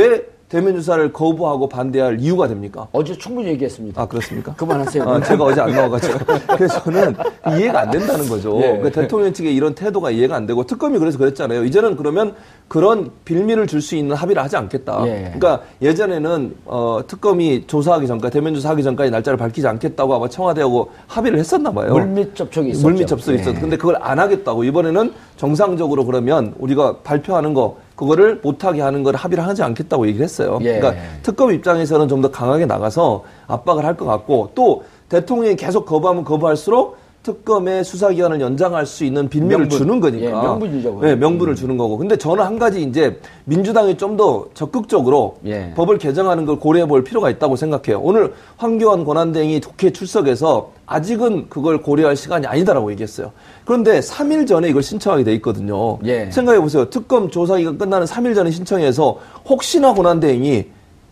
대면 0.48 0.74
조사를 0.76 1.12
거부하고 1.12 1.68
반대할 1.68 2.18
이유가 2.20 2.48
됩니까? 2.48 2.88
어제 2.92 3.16
충분히 3.16 3.48
얘기했습니다. 3.48 4.00
아 4.00 4.06
그렇습니까? 4.06 4.54
그만하세요. 4.54 5.02
아, 5.04 5.20
제가 5.20 5.44
어제 5.44 5.60
안 5.60 5.70
나와가지고 5.72 6.18
그래서 6.56 6.82
저는 6.82 7.14
이해가 7.58 7.80
안 7.82 7.90
된다는 7.90 8.26
거죠. 8.28 8.58
예. 8.62 8.78
그 8.82 8.90
대통령 8.90 9.32
측의 9.32 9.54
이런 9.54 9.74
태도가 9.74 10.10
이해가 10.10 10.34
안 10.36 10.46
되고 10.46 10.64
특검이 10.64 10.98
그래서 10.98 11.18
그랬잖아요. 11.18 11.64
이제는 11.64 11.96
그러면 11.96 12.34
그런 12.66 13.10
빌미를 13.24 13.66
줄 13.66 13.78
수 13.78 13.94
있는 13.94 14.16
합의를 14.16 14.42
하지 14.42 14.56
않겠다. 14.56 15.02
예. 15.06 15.32
그러니까 15.38 15.60
예전에는 15.80 16.56
어, 16.64 17.00
특검이 17.06 17.66
조사하기 17.68 18.06
전까지 18.08 18.32
대면 18.32 18.54
조사하기 18.54 18.82
전까지 18.82 19.10
날짜를 19.10 19.36
밝히지 19.36 19.66
않겠다고 19.68 20.14
아마 20.14 20.28
청와대하고 20.28 20.90
합의를 21.06 21.38
했었나 21.38 21.70
봐요. 21.70 21.92
물밑 21.92 22.34
접촉이 22.34 22.70
있었죠. 22.70 22.88
물밑 22.88 23.06
접촉이 23.06 23.36
예. 23.38 23.42
있었어. 23.42 23.60
근데 23.60 23.76
그걸 23.76 23.96
안 24.00 24.18
하겠다고 24.18 24.64
이번에는 24.64 25.12
정상적으로 25.36 26.04
그러면 26.04 26.54
우리가 26.58 26.98
발표하는 27.04 27.54
거 27.54 27.76
그거를 27.98 28.40
못하게 28.42 28.80
하는 28.80 29.02
걸 29.02 29.16
합의를 29.16 29.44
하지 29.46 29.62
않겠다고 29.62 30.06
얘기를 30.06 30.24
했어요. 30.24 30.58
예. 30.62 30.78
그러니까 30.78 31.02
특검 31.22 31.52
입장에서는 31.52 32.08
좀 32.08 32.22
더 32.22 32.30
강하게 32.30 32.64
나가서 32.66 33.24
압박을 33.46 33.84
할 33.84 33.96
것 33.96 34.04
같고 34.06 34.50
또 34.54 34.84
대통령이 35.08 35.56
계속 35.56 35.84
거부하면 35.86 36.24
거부할수록 36.24 36.96
특검의 37.32 37.84
수사 37.84 38.08
기간을 38.10 38.40
연장할 38.40 38.86
수 38.86 39.04
있는 39.04 39.28
빈면을 39.28 39.66
명분. 39.66 39.78
주는 39.78 40.00
거니까. 40.00 40.26
예, 40.26 40.30
명분이죠. 40.30 40.98
네, 41.02 41.14
명분을 41.14 41.54
주는 41.54 41.76
거고. 41.76 41.98
근데 41.98 42.16
저는 42.16 42.42
한 42.42 42.58
가지 42.58 42.82
이제 42.82 43.20
민주당이 43.44 43.96
좀 43.96 44.18
더 44.18 44.48
적극적으로 44.54 45.36
예. 45.46 45.72
법을 45.76 45.98
개정하는 45.98 46.44
걸 46.44 46.58
고려해 46.58 46.86
볼 46.88 47.04
필요가 47.04 47.30
있다고 47.30 47.54
생각해요. 47.54 48.00
오늘 48.02 48.32
황교안 48.56 49.04
권한대행이 49.04 49.60
국회 49.60 49.92
출석해서 49.92 50.72
아직은 50.86 51.48
그걸 51.48 51.82
고려할 51.82 52.16
시간이 52.16 52.46
아니다라고 52.48 52.90
얘기했어요. 52.92 53.30
그런데 53.64 54.00
3일 54.00 54.48
전에 54.48 54.70
이걸 54.70 54.82
신청하게 54.82 55.22
돼 55.22 55.34
있거든요. 55.34 55.98
예. 56.04 56.30
생각해 56.32 56.58
보세요. 56.60 56.88
특검 56.90 57.30
조사 57.30 57.58
기간 57.58 57.78
끝나는 57.78 58.06
3일 58.08 58.34
전에 58.34 58.50
신청해서 58.50 59.18
혹시나 59.48 59.94
권한대행이 59.94 60.64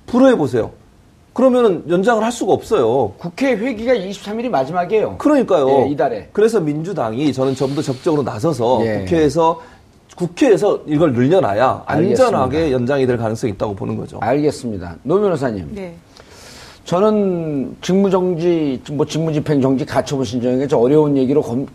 불허해 0.06 0.36
보세요. 0.36 0.72
그러면은 1.40 1.84
연장을 1.86 2.24
할 2.24 2.32
수가 2.32 2.54
없어요. 2.54 3.12
국회 3.18 3.52
회기가 3.54 3.92
23일이 3.94 4.48
마지막이에요. 4.48 5.16
그러니까요. 5.18 5.68
예, 5.84 5.88
이달에. 5.90 6.28
그래서 6.32 6.58
민주당이 6.60 7.30
저는 7.30 7.54
좀 7.54 7.74
더 7.74 7.82
적극적으로 7.82 8.22
나서서 8.22 8.80
예. 8.86 8.98
국회에서 9.00 9.60
국회에서 10.16 10.80
이걸 10.86 11.12
늘려놔야 11.12 11.82
안전하게 11.84 12.56
알겠습니다. 12.56 12.70
연장이 12.72 13.06
될 13.06 13.18
가능성이 13.18 13.52
있다고 13.52 13.74
보는 13.74 13.98
거죠. 13.98 14.18
알겠습니다. 14.22 14.96
노 15.02 15.20
변호사님. 15.20 15.68
네. 15.74 15.94
저는 16.84 17.76
직무정지, 17.82 18.80
뭐 18.92 19.04
직무집행정지 19.04 19.84
가처분 19.84 20.24
신청이 20.24 20.66
좀 20.68 20.80
어려운 20.80 21.18
얘기로 21.18 21.42
검- 21.42 21.66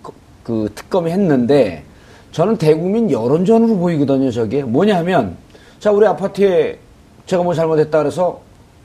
그 0.43 0.69
특검이 0.74 1.12
했는데 1.12 1.84
저는 2.32 2.58
대국민 2.58 3.12
여론전으로 3.12 3.78
보이거든요, 3.78 4.32
저게. 4.32 4.63
뭐냐 4.63 4.97
하면 5.00 5.36
자, 5.80 5.91
우리 5.91 6.08
아파트에 6.08 6.80
제가 7.28 7.43
뭐 7.43 7.54
잘못했다 7.54 8.00
그래서 8.00 8.41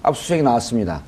압수수색이 0.07 0.43
나왔습니다. 0.43 1.03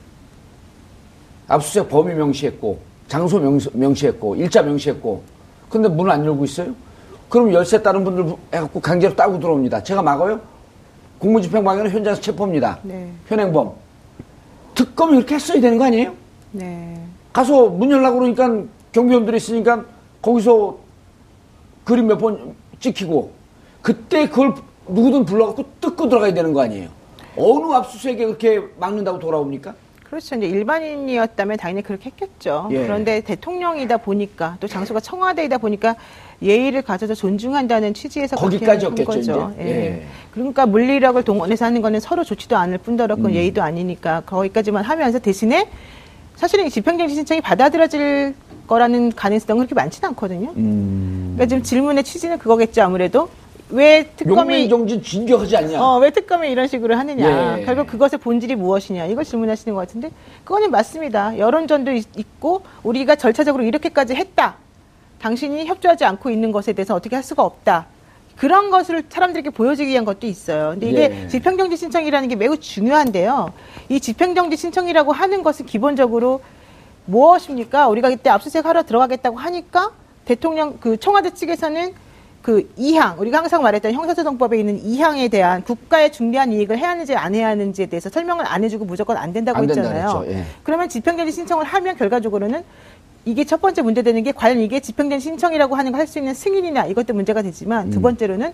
압수수색 1.46 1.88
범위 1.88 2.14
명시했고 2.14 2.78
장소 3.06 3.38
명시, 3.38 3.70
명시했고 3.72 4.37
일자 4.37 4.61
명시했고 4.62 5.22
근데 5.70 5.88
문을 5.88 6.11
안 6.11 6.24
열고 6.26 6.44
있어요? 6.44 6.74
그럼 7.28 7.52
열쇠 7.52 7.80
다른 7.82 8.04
분들 8.04 8.34
해갖고 8.52 8.80
강제로 8.80 9.14
따고 9.14 9.38
들어옵니다. 9.38 9.82
제가 9.82 10.02
막아요? 10.02 10.40
공무집행방해는 11.20 11.90
현장에서 11.90 12.20
체포입니다. 12.20 12.78
네. 12.82 13.11
현행범. 13.28 13.72
특검이 14.74 15.14
그렇게 15.16 15.34
했어야 15.37 15.61
되는 15.61 15.78
거 15.78 15.84
아니에요? 15.84 16.12
네. 16.52 17.00
가서 17.32 17.66
문 17.68 17.90
열라고 17.90 18.18
그러니까 18.20 18.64
경비원들이 18.92 19.37
있으니까 19.37 19.84
거기서 20.22 20.76
그림 21.84 22.06
몇 22.08 22.18
번 22.18 22.54
찍히고 22.80 23.30
그때 23.82 24.28
그걸 24.28 24.54
누구든 24.88 25.24
불러갖고 25.24 25.64
뜯고 25.80 26.08
들어가야 26.08 26.32
되는 26.34 26.52
거 26.52 26.62
아니에요? 26.62 26.88
어느 27.38 27.72
압수수색에 27.72 28.16
그렇게 28.16 28.61
막는다고 28.79 29.18
돌아옵니까? 29.18 29.74
그렇죠. 30.05 30.37
이제 30.37 30.46
일반인이었다면 30.46 31.59
당연히 31.59 31.83
그렇게 31.83 32.11
했겠죠. 32.11 32.68
예. 32.70 32.83
그런데 32.83 33.20
대통령이다 33.20 33.98
보니까 33.98 34.57
또 34.59 34.66
장소가 34.66 35.01
청와대이다 35.01 35.59
보니까 35.59 35.96
예의를 36.40 36.81
가져서 36.83 37.14
존중한다는 37.14 37.92
취지에서 37.92 38.37
거기까지였겠죠, 38.37 39.12
한 39.12 39.16
거죠. 39.20 39.55
예. 39.59 39.66
예. 39.66 40.07
그러니까 40.33 40.64
물리력을 40.64 41.22
동원해서 41.24 41.66
하는 41.66 41.83
거는 41.83 42.01
서로 42.01 42.24
좋지도 42.24 42.57
않을 42.57 42.79
뿐더러 42.79 43.16
음. 43.16 43.16
그건 43.16 43.35
예의도 43.35 43.62
아니니까 43.62 44.22
거기까지만 44.24 44.83
하면서 44.83 45.18
대신에 45.18 45.68
사실은 46.37 46.66
이 46.66 46.70
집행정지 46.70 47.14
신청이 47.14 47.42
받아들여질 47.42 48.35
거라는 48.66 49.12
가능성은 49.12 49.66
그렇게 49.66 49.74
많지는 49.74 50.11
않거든요. 50.11 50.53
음. 50.57 51.35
그러니까 51.35 51.46
지금 51.46 51.62
질문의 51.62 52.05
취지는 52.05 52.38
그거겠죠. 52.38 52.83
아무래도 52.83 53.29
왜 53.70 54.04
특검이 54.16 54.54
용맹정진 54.70 55.02
진격하지 55.02 55.57
않냐? 55.57 55.83
어, 55.83 55.98
왜 55.98 56.11
특검이 56.11 56.50
이런 56.50 56.66
식으로 56.68 56.96
하느냐. 56.96 57.59
예. 57.59 57.64
결국 57.64 57.87
그것의 57.87 58.18
본질이 58.20 58.54
무엇이냐. 58.54 59.07
이걸 59.07 59.24
질문하시는 59.24 59.74
것 59.74 59.81
같은데, 59.81 60.11
그거는 60.44 60.70
맞습니다. 60.70 61.38
여론전도 61.38 61.92
있, 61.92 62.07
있고, 62.16 62.62
우리가 62.83 63.16
절차적으로 63.16 63.64
이렇게까지 63.64 64.14
했다. 64.14 64.57
당신이 65.20 65.66
협조하지 65.66 66.04
않고 66.04 66.31
있는 66.31 66.52
것에 66.52 66.72
대해서 66.72 66.94
어떻게 66.94 67.16
할 67.16 67.22
수가 67.22 67.42
없다. 67.42 67.87
그런 68.37 68.70
것을 68.70 69.02
사람들에게 69.09 69.50
보여주기 69.50 69.90
위한 69.90 70.04
것도 70.04 70.26
있어요. 70.26 70.70
근데 70.70 70.88
이게 70.88 71.22
예. 71.24 71.28
집행정지 71.28 71.76
신청이라는 71.76 72.28
게 72.28 72.37
매우 72.37 72.57
중요한데요. 72.57 73.52
이 73.88 73.98
집행정지 74.00 74.57
신청이라고 74.57 75.12
하는 75.12 75.42
것은 75.42 75.66
기본적으로 75.66 76.40
무엇입니까? 77.07 77.88
우리가 77.88 78.11
이때 78.11 78.31
압수수색 78.31 78.64
하러 78.64 78.85
들어가겠다고 78.85 79.38
하니까 79.38 79.90
대통령 80.24 80.78
그 80.78 80.98
청와대 80.98 81.31
측에서는 81.35 81.94
그 82.42 82.70
이항 82.77 83.18
우리가 83.18 83.38
항상 83.38 83.62
말했던 83.62 83.92
형사소송법에 83.92 84.59
있는 84.59 84.79
이항에 84.83 85.29
대한 85.29 85.62
국가의 85.64 86.12
중대한 86.12 86.53
이익을 86.53 86.79
해야 86.79 86.90
하는지 86.90 87.14
안 87.14 87.35
해야 87.35 87.48
하는지에 87.48 87.87
대해서 87.87 88.09
설명을 88.09 88.46
안 88.46 88.64
해주고 88.64 88.85
무조건 88.85 89.16
안 89.16 89.33
된다고 89.33 89.59
안 89.59 89.68
했잖아요. 89.68 90.24
예. 90.29 90.44
그러면 90.62 90.88
집행정지 90.88 91.33
신청을 91.33 91.64
하면 91.64 91.96
결과적으로는 91.96 92.62
이게 93.24 93.44
첫 93.44 93.61
번째 93.61 93.83
문제되는 93.83 94.22
게 94.22 94.33
과연 94.33 94.61
이게 94.61 94.81
집행정지 94.81 95.24
신청이라고 95.24 95.74
하는 95.74 95.92
걸 95.92 96.01
할 96.01 96.07
수 96.07 96.18
있는 96.18 96.33
승인이냐 96.33 96.87
이것도 96.87 97.12
문제가 97.12 97.42
되지만 97.42 97.88
음. 97.88 97.90
두 97.90 98.01
번째로는 98.01 98.53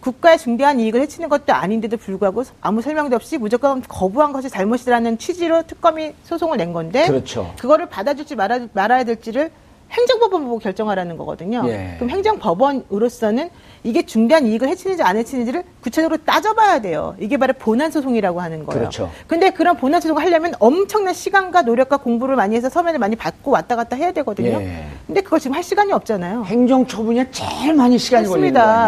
국가의 0.00 0.38
중대한 0.38 0.78
이익을 0.80 1.00
해치는 1.00 1.28
것도 1.28 1.52
아닌데도 1.54 1.96
불구하고 1.96 2.44
아무 2.60 2.82
설명도 2.82 3.16
없이 3.16 3.38
무조건 3.38 3.82
거부한 3.82 4.32
것이 4.32 4.48
잘못이라는 4.50 5.18
취지로 5.18 5.62
특검이 5.66 6.12
소송을 6.24 6.56
낸 6.58 6.72
건데 6.72 7.06
그렇죠. 7.06 7.52
그거를 7.58 7.86
받아줄지 7.86 8.36
말아, 8.36 8.60
말아야 8.74 9.04
될지를 9.04 9.50
행정법원 9.90 10.44
보고 10.44 10.58
결정하라는 10.58 11.16
거거든요. 11.16 11.62
예. 11.66 11.94
그럼 11.96 12.10
행정법원으로서는 12.10 13.50
이게 13.88 14.02
중대한 14.04 14.46
이익을 14.46 14.68
해치는지 14.68 15.02
안 15.02 15.16
해치는지를 15.16 15.62
구체적으로 15.80 16.18
따져봐야 16.22 16.80
돼요. 16.82 17.16
이게 17.20 17.38
바로 17.38 17.54
본안 17.58 17.90
소송이라고 17.90 18.38
하는 18.40 18.66
거예요. 18.66 18.80
그렇죠. 18.80 19.10
근데 19.26 19.48
그런 19.48 19.78
본안 19.78 20.02
소송을 20.02 20.22
하려면 20.22 20.52
엄청난 20.58 21.14
시간과 21.14 21.62
노력과 21.62 21.96
공부를 21.96 22.36
많이 22.36 22.54
해서 22.54 22.68
서면을 22.68 22.98
많이 22.98 23.16
받고 23.16 23.50
왔다 23.50 23.76
갔다 23.76 23.96
해야 23.96 24.12
되거든요. 24.12 24.60
예. 24.60 24.84
근데 25.06 25.22
그걸 25.22 25.40
지금 25.40 25.56
할 25.56 25.62
시간이 25.62 25.90
없잖아요. 25.92 26.44
행정처분이 26.44 27.24
제일 27.30 27.72
많이 27.72 27.96
시간이? 27.98 28.26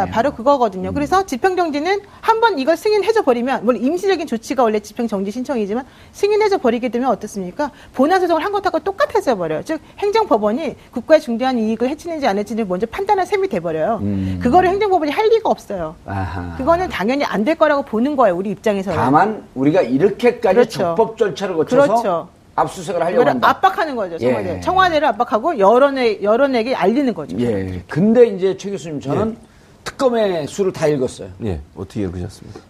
음. 0.05 0.11
바로 0.11 0.33
그거거든요. 0.35 0.93
그래서 0.93 1.25
집행정지는 1.25 2.01
한 2.21 2.41
번 2.41 2.59
이걸 2.59 2.75
승인해줘 2.77 3.23
버리면, 3.23 3.65
물론 3.67 3.83
임시적인 3.83 4.27
조치가 4.27 4.63
원래 4.63 4.81
집행정지 4.81 5.31
신청이지만 5.31 5.85
승인해줘 6.13 6.57
버리게 6.59 6.89
되면 6.89 7.09
어떻습니까? 7.11 7.71
본안 7.95 8.21
소송을 8.21 8.43
한 8.45 8.51
것하고 8.53 8.79
똑같아져 8.81 9.37
버려요. 9.37 9.63
즉 9.63 9.81
행정법원이 9.99 10.75
국가의 10.91 11.21
중대한 11.21 11.59
이익을 11.59 11.89
해치는지 11.91 12.27
안 12.27 12.39
해치는지 12.39 12.67
먼저 12.69 12.87
판단할 12.87 13.27
셈이 13.27 13.49
돼 13.49 13.61
버려요. 13.61 13.99
음. 14.03 14.39
그거를 14.43 14.69
행정 14.71 14.90
법원이 14.91 15.11
할 15.11 15.29
리가 15.29 15.49
없어요. 15.49 15.95
아하. 16.07 16.57
그거는 16.59 16.89
당연히 16.91 17.25
안 17.25 17.45
될 17.45 17.55
거라고 17.55 17.83
보는 17.83 18.17
거예요. 18.17 18.37
우리 18.37 18.51
입장에서는. 18.51 18.97
다만 18.99 19.45
우리가 19.55 19.81
이렇게까지 19.81 20.55
그렇죠. 20.55 20.79
적법 20.79 21.17
절차를 21.17 21.57
거쳐서 21.57 21.87
그렇죠. 21.87 22.29
압수수색을 22.57 23.03
하려고 23.03 23.29
한다. 23.31 23.49
압박하는 23.49 23.97
거죠. 23.97 24.19
청와대. 24.19 24.57
예. 24.57 24.61
청와대를 24.61 25.09
압박하고 25.09 25.59
여론에 25.59 26.23
여론에게 26.23 26.75
알리는 26.75 27.15
거죠. 27.15 27.39
예. 27.41 27.83
근데 27.89 28.27
이제 28.27 28.57
최 28.59 28.71
교수님 28.71 29.01
저는 29.01 29.37
특검의 29.85 30.47
수를 30.49 30.73
다 30.73 30.87
읽었어요. 30.87 31.31
예, 31.45 31.61
어떻게 31.75 32.03
읽으셨습니까? 32.03 32.61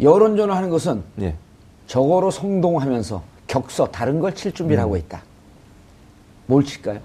여론전을 0.00 0.54
하는 0.54 0.70
것은 0.70 1.02
예. 1.22 1.34
저거로 1.88 2.30
성동하면서 2.30 3.22
격서 3.48 3.86
다른 3.90 4.20
걸 4.20 4.32
칠 4.34 4.52
준비를 4.52 4.80
하고 4.82 4.96
있다. 4.96 5.22
뭘 6.46 6.64
칠까요? 6.64 7.00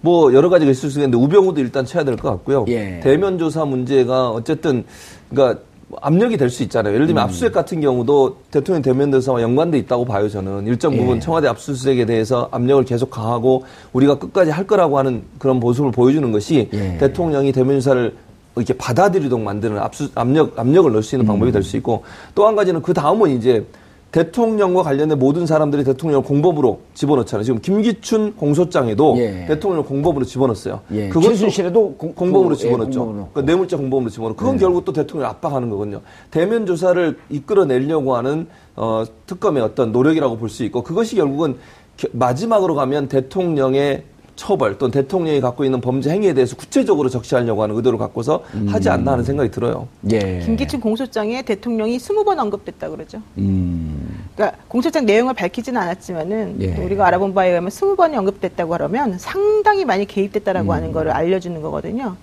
뭐 0.00 0.32
여러 0.32 0.48
가지가 0.48 0.70
있을 0.70 0.90
수 0.90 0.98
있는데 0.98 1.16
우병우도 1.16 1.60
일단 1.60 1.84
쳐야 1.84 2.04
될 2.04 2.16
것 2.16 2.30
같고요. 2.30 2.64
예. 2.68 3.00
대면 3.02 3.38
조사 3.38 3.64
문제가 3.64 4.30
어쨌든 4.30 4.84
그러니까 5.30 5.60
압력이 6.02 6.36
될 6.36 6.50
수 6.50 6.62
있잖아요. 6.64 6.92
예를 6.94 7.06
음. 7.06 7.08
들면 7.08 7.24
압수수색 7.24 7.52
같은 7.52 7.80
경우도 7.80 8.36
대통령 8.50 8.82
대면 8.82 9.10
조사와 9.10 9.40
연관돼 9.42 9.78
있다고 9.78 10.04
봐요. 10.04 10.28
저는 10.28 10.66
일정 10.66 10.94
부분 10.96 11.16
예. 11.16 11.20
청와대 11.20 11.48
압수수색에 11.48 12.04
대해서 12.06 12.48
압력을 12.52 12.84
계속 12.84 13.10
가하고 13.10 13.64
우리가 13.92 14.18
끝까지 14.18 14.50
할 14.50 14.66
거라고 14.66 14.98
하는 14.98 15.22
그런 15.38 15.58
모습을 15.60 15.90
보여주는 15.90 16.30
것이 16.30 16.68
예. 16.72 16.98
대통령이 16.98 17.52
대면 17.52 17.76
조사를 17.80 18.14
이렇게 18.56 18.74
받아들이도록 18.74 19.40
만드는 19.42 19.78
압수 19.78 20.08
압력 20.14 20.58
압력을 20.58 20.90
넣을 20.92 21.02
수 21.02 21.14
있는 21.14 21.26
방법이 21.26 21.52
될 21.52 21.62
수 21.62 21.76
있고 21.76 22.02
또 22.34 22.46
한 22.46 22.54
가지는 22.56 22.82
그 22.82 22.92
다음은 22.92 23.30
이제 23.30 23.64
대통령과 24.10 24.82
관련된 24.82 25.18
모든 25.18 25.44
사람들이 25.46 25.84
대통령을 25.84 26.24
공범으로 26.24 26.80
집어넣잖아요. 26.94 27.44
지금 27.44 27.60
김기춘 27.60 28.34
공소장에도 28.36 29.14
예. 29.18 29.44
대통령을 29.46 29.84
공범으로 29.84 30.24
집어넣었어요. 30.24 30.80
예. 30.92 31.10
최순실에도 31.10 31.94
공- 31.94 32.14
공범으로 32.14 32.48
그, 32.50 32.54
예, 32.54 32.58
집어넣었죠. 32.58 32.98
공범으로. 33.00 33.28
그 33.34 33.40
뇌물죄 33.40 33.76
공범으로 33.76 34.10
집어넣고 34.10 34.36
그건 34.36 34.56
결국 34.56 34.84
또 34.86 34.92
대통령을 34.94 35.28
압박하는 35.30 35.68
거거든요. 35.68 36.00
대면 36.30 36.64
조사를 36.64 37.18
이끌어내려고 37.28 38.16
하는 38.16 38.46
어, 38.76 39.04
특검의 39.26 39.62
어떤 39.62 39.92
노력이라고 39.92 40.38
볼 40.38 40.48
수 40.48 40.64
있고 40.64 40.82
그것이 40.82 41.16
결국은 41.16 41.56
겨- 41.98 42.08
마지막으로 42.12 42.74
가면 42.74 43.08
대통령의 43.08 44.04
처벌 44.38 44.78
또는 44.78 44.92
대통령이 44.92 45.40
갖고 45.40 45.64
있는 45.64 45.80
범죄 45.80 46.10
행위에 46.10 46.32
대해서 46.32 46.56
구체적으로 46.56 47.08
적시하려고 47.08 47.62
하는 47.62 47.74
의도를 47.74 47.98
갖고서 47.98 48.44
하지 48.68 48.88
않나 48.88 49.12
하는 49.12 49.24
생각이 49.24 49.50
들어요. 49.50 49.88
예. 50.12 50.38
김기춘 50.38 50.80
공소장에 50.80 51.42
대통령이 51.42 51.98
20번 51.98 52.38
언급됐다 52.38 52.88
그러죠. 52.88 53.20
음. 53.36 54.24
그러니까 54.36 54.56
공소장 54.68 55.04
내용을 55.06 55.34
밝히지는 55.34 55.80
않았지만은 55.80 56.56
예. 56.60 56.76
우리가 56.76 57.04
알아본 57.08 57.34
바에 57.34 57.48
의하면 57.48 57.68
20번이 57.68 58.16
언급됐다고 58.16 58.74
하면 58.74 59.18
상당히 59.18 59.84
많이 59.84 60.06
개입됐다라고 60.06 60.70
음. 60.70 60.74
하는 60.74 60.92
거를 60.92 61.10
알려주는 61.10 61.60
거거든요. 61.60 62.16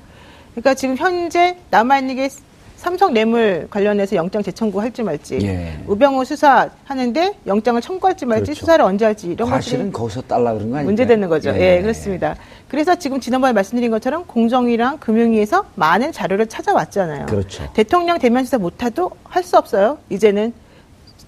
그러니까 0.54 0.74
지금 0.74 0.96
현재 0.96 1.58
남아 1.70 2.00
있는 2.00 2.16
게 2.16 2.30
삼성 2.78 3.14
뇌물 3.14 3.68
관련해서 3.70 4.16
영장 4.16 4.44
재청구 4.44 4.80
할지 4.80 5.02
말지, 5.02 5.40
예. 5.42 5.80
우병우 5.88 6.24
수사 6.26 6.70
하는데 6.84 7.34
영장을 7.48 7.82
청구할지 7.82 8.26
말지, 8.26 8.44
그렇죠. 8.46 8.60
수사를 8.60 8.84
언제 8.86 9.06
할지 9.06 9.28
이런 9.28 9.50
것들이 9.50 9.92
거기서 9.92 10.22
달라 10.22 10.54
그런 10.54 10.70
거 10.70 10.76
아니에요? 10.78 10.86
문제되는 10.86 11.28
거죠. 11.30 11.50
예. 11.58 11.82
그렇습니다. 11.82 12.36
그래서 12.68 12.96
지금 12.96 13.20
지난번에 13.20 13.54
말씀드린 13.54 13.90
것처럼 13.92 14.26
공정위랑 14.26 15.00
금융위에서 15.00 15.66
많은 15.76 16.12
자료를 16.12 16.48
찾아왔잖아요. 16.48 17.26
그렇죠. 17.28 17.68
대통령 17.74 18.20
대면 18.20 18.44
수사 18.46 18.58
못해도 18.58 19.12
할 19.24 19.46
수 19.46 19.58
없어요. 19.58 20.00
이제는 20.10 20.54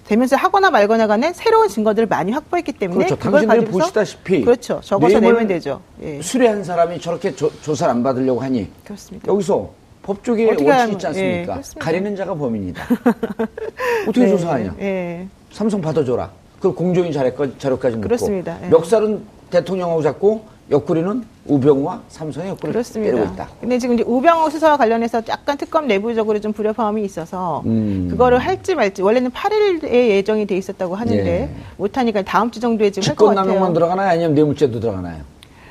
대면 0.06 0.26
수사 0.26 0.36
하거나 0.36 0.70
말거나 0.70 1.06
간에 1.06 1.32
새로운 1.34 1.68
증거들을 1.68 2.08
많이 2.08 2.32
확보했기 2.32 2.72
때문에 2.72 3.04
그렇죠. 3.04 3.16
그걸 3.16 3.46
가지고서 3.46 3.78
보시다시피 3.78 4.44
그렇죠. 4.44 4.80
적어서 4.82 5.20
내면 5.20 5.46
되죠. 5.46 5.80
예. 6.02 6.20
수뢰한 6.20 6.64
사람이 6.64 7.00
저렇게 7.00 7.34
조, 7.36 7.48
조사를 7.62 7.90
안 7.92 8.02
받으려고 8.02 8.40
하니 8.40 8.68
그렇습니다. 8.84 9.30
여기서 9.32 9.70
법조계 10.08 10.46
어떻게 10.46 10.64
원칙 10.64 10.80
하면- 10.82 10.92
있지 10.94 11.06
않습니까? 11.06 11.56
예. 11.58 11.62
가리는 11.78 12.16
자가 12.16 12.34
범인이다. 12.34 12.82
어떻게 14.08 14.20
네, 14.24 14.28
조사하냐? 14.28 14.74
예. 14.80 15.26
삼성 15.52 15.82
받아줘라. 15.82 16.30
그 16.60 16.72
공정위 16.72 17.12
자료까지, 17.12 17.54
자료까지 17.58 17.96
묻고. 17.96 18.08
그렇습니다. 18.08 18.56
예. 18.64 18.68
멱살은 18.68 19.22
대통령하고 19.50 20.00
잡고 20.02 20.44
옆구리는 20.70 21.24
우병우와 21.46 22.02
삼성의 22.08 22.50
옆구리를 22.50 22.72
그렇습니다. 22.72 23.16
때리고 23.16 23.32
있다. 23.34 23.48
근데 23.60 23.78
지금 23.78 23.94
이제 23.96 24.04
우병우 24.06 24.50
수사와 24.50 24.76
관련해서 24.78 25.22
약간 25.28 25.56
특검 25.58 25.86
내부적으로 25.86 26.40
좀 26.40 26.52
불협화음이 26.52 27.02
있어서 27.04 27.62
음. 27.66 28.08
그거를 28.10 28.38
할지 28.38 28.74
말지 28.74 29.02
원래는 29.02 29.30
8일에 29.30 29.90
예정이 29.92 30.46
돼 30.46 30.56
있었다고 30.56 30.94
하는데 30.94 31.26
예. 31.42 31.48
못하니까 31.76 32.22
다음 32.22 32.50
주 32.50 32.60
정도에 32.60 32.90
지금 32.90 33.08
할것 33.08 33.28
같아요. 33.28 33.42
직권남용만 33.44 33.74
들어가나요? 33.74 34.08
아니면 34.10 34.34
뇌물죄도 34.34 34.80
들어가나요? 34.80 35.20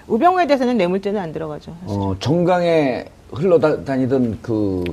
우병우에 0.07 0.45
대해서는 0.47 0.77
뇌물죄는 0.77 1.19
안 1.19 1.31
들어가죠. 1.33 1.75
사실. 1.81 1.99
어, 1.99 2.15
정강에 2.19 3.05
흘러다니던 3.31 4.39
그 4.41 4.83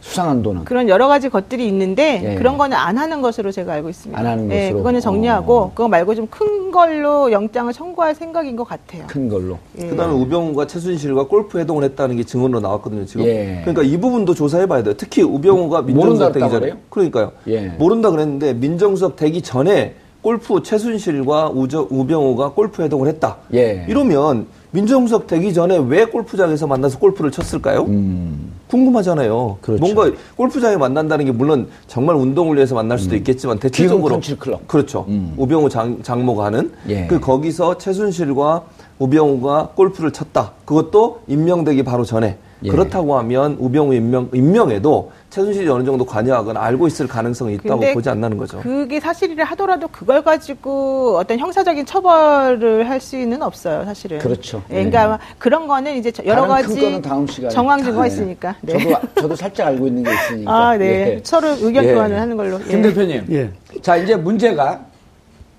수상한 0.00 0.42
돈은 0.42 0.64
그런 0.64 0.88
여러 0.88 1.06
가지 1.06 1.28
것들이 1.28 1.66
있는데 1.68 2.32
예. 2.32 2.34
그런 2.34 2.58
거는 2.58 2.76
안 2.76 2.98
하는 2.98 3.22
것으로 3.22 3.52
제가 3.52 3.74
알고 3.74 3.88
있습니다. 3.88 4.18
안 4.18 4.26
하는 4.26 4.50
예, 4.50 4.62
것으로? 4.64 4.78
그거는 4.78 5.00
정리하고 5.00 5.58
어. 5.58 5.70
그거 5.74 5.88
말고 5.88 6.14
좀 6.16 6.26
큰 6.72 6.72
걸로 6.72 7.30
영장을 7.30 7.70
청구할 7.72 8.14
생각인 8.14 8.56
것 8.56 8.64
같아요. 8.64 9.04
큰 9.06 9.28
걸로. 9.28 9.58
예. 9.78 9.86
그다음에 9.88 10.14
우병우가 10.14 10.66
최순실과 10.66 11.28
골프 11.28 11.58
회동을 11.58 11.84
했다는 11.84 12.16
게 12.16 12.24
증언으로 12.24 12.60
나왔거든요 12.60 13.04
지금. 13.04 13.26
예. 13.26 13.60
그러니까 13.60 13.82
이 13.82 14.00
부분도 14.00 14.34
조사해봐야 14.34 14.82
돼요. 14.82 14.94
특히 14.96 15.22
우병우가 15.22 15.82
민정수석 15.82 16.32
되기 16.32 16.48
전에. 16.48 16.58
그래요? 16.60 16.76
그러니까요. 16.88 17.32
예. 17.46 17.66
모른다 17.78 18.10
그랬는데 18.10 18.54
민정수석 18.54 19.16
되기 19.16 19.42
전에 19.42 19.94
골프 20.22 20.62
최순실과 20.62 21.50
우저, 21.50 21.86
우병우가 21.90 22.52
골프 22.52 22.82
회동을 22.82 23.06
했다. 23.08 23.36
예. 23.54 23.84
이러면 23.88 24.46
민정수석 24.72 25.26
되기 25.26 25.52
전에 25.52 25.78
왜 25.86 26.06
골프장에서 26.06 26.66
만나서 26.66 26.98
골프를 26.98 27.30
쳤을까요? 27.30 27.82
음. 27.84 28.52
궁금하잖아요. 28.68 29.58
그렇죠. 29.60 29.80
뭔가 29.84 30.10
골프장에 30.34 30.78
만난다는 30.78 31.26
게 31.26 31.32
물론 31.32 31.68
정말 31.86 32.16
운동을 32.16 32.56
위해서 32.56 32.74
만날 32.74 32.98
수도 32.98 33.14
있겠지만 33.14 33.58
대체적으로 33.58 34.18
클럽. 34.38 34.66
그렇죠. 34.66 35.04
음. 35.08 35.34
우병우 35.36 35.68
장, 35.68 36.02
장모가 36.02 36.46
하는 36.46 36.72
예. 36.88 37.06
그 37.06 37.20
거기서 37.20 37.76
최순실과 37.76 38.62
우병우가 38.98 39.72
골프를 39.74 40.10
쳤다. 40.10 40.52
그것도 40.64 41.20
임명되기 41.28 41.82
바로 41.82 42.04
전에 42.04 42.38
예. 42.64 42.68
그렇다고 42.70 43.16
하면 43.18 43.56
우병우 43.58 43.94
임명 43.94 44.28
임명에도 44.32 45.10
최순실이 45.30 45.68
어느 45.68 45.84
정도 45.84 46.04
관여하거나 46.04 46.60
알고 46.60 46.86
있을 46.86 47.08
가능성이 47.08 47.54
있다고 47.54 47.80
보지 47.94 48.08
않나는 48.08 48.36
거죠. 48.36 48.60
그게 48.60 49.00
사실이라 49.00 49.44
하더라도 49.46 49.88
그걸 49.88 50.22
가지고 50.22 51.16
어떤 51.18 51.38
형사적인 51.38 51.86
처벌을 51.86 52.88
할 52.88 53.00
수는 53.00 53.42
없어요, 53.42 53.84
사실은. 53.84 54.18
그렇죠. 54.18 54.62
예, 54.70 54.74
그러니까 54.74 55.02
아마 55.04 55.18
그런 55.38 55.66
거는 55.66 55.96
이제 55.96 56.10
저- 56.10 56.24
여러 56.24 56.46
가지 56.46 56.78
거는 56.80 57.02
다음 57.02 57.26
시간에. 57.26 57.52
정황 57.52 57.82
증거가 57.82 58.02
네. 58.02 58.08
있으니까. 58.08 58.54
네. 58.60 58.78
저도, 58.78 59.00
저도 59.22 59.36
살짝 59.36 59.68
알고 59.68 59.86
있는 59.86 60.02
게 60.04 60.12
있으니까. 60.12 60.52
아, 60.54 60.76
네. 60.76 60.84
예. 60.86 61.20
서로 61.24 61.48
의견 61.60 61.84
예. 61.84 61.94
교환을 61.94 62.20
하는 62.20 62.36
걸로. 62.36 62.58
김 62.58 62.78
예. 62.78 62.82
대표님. 62.82 63.26
예. 63.30 63.50
자, 63.80 63.96
이제 63.96 64.14
문제가, 64.14 64.80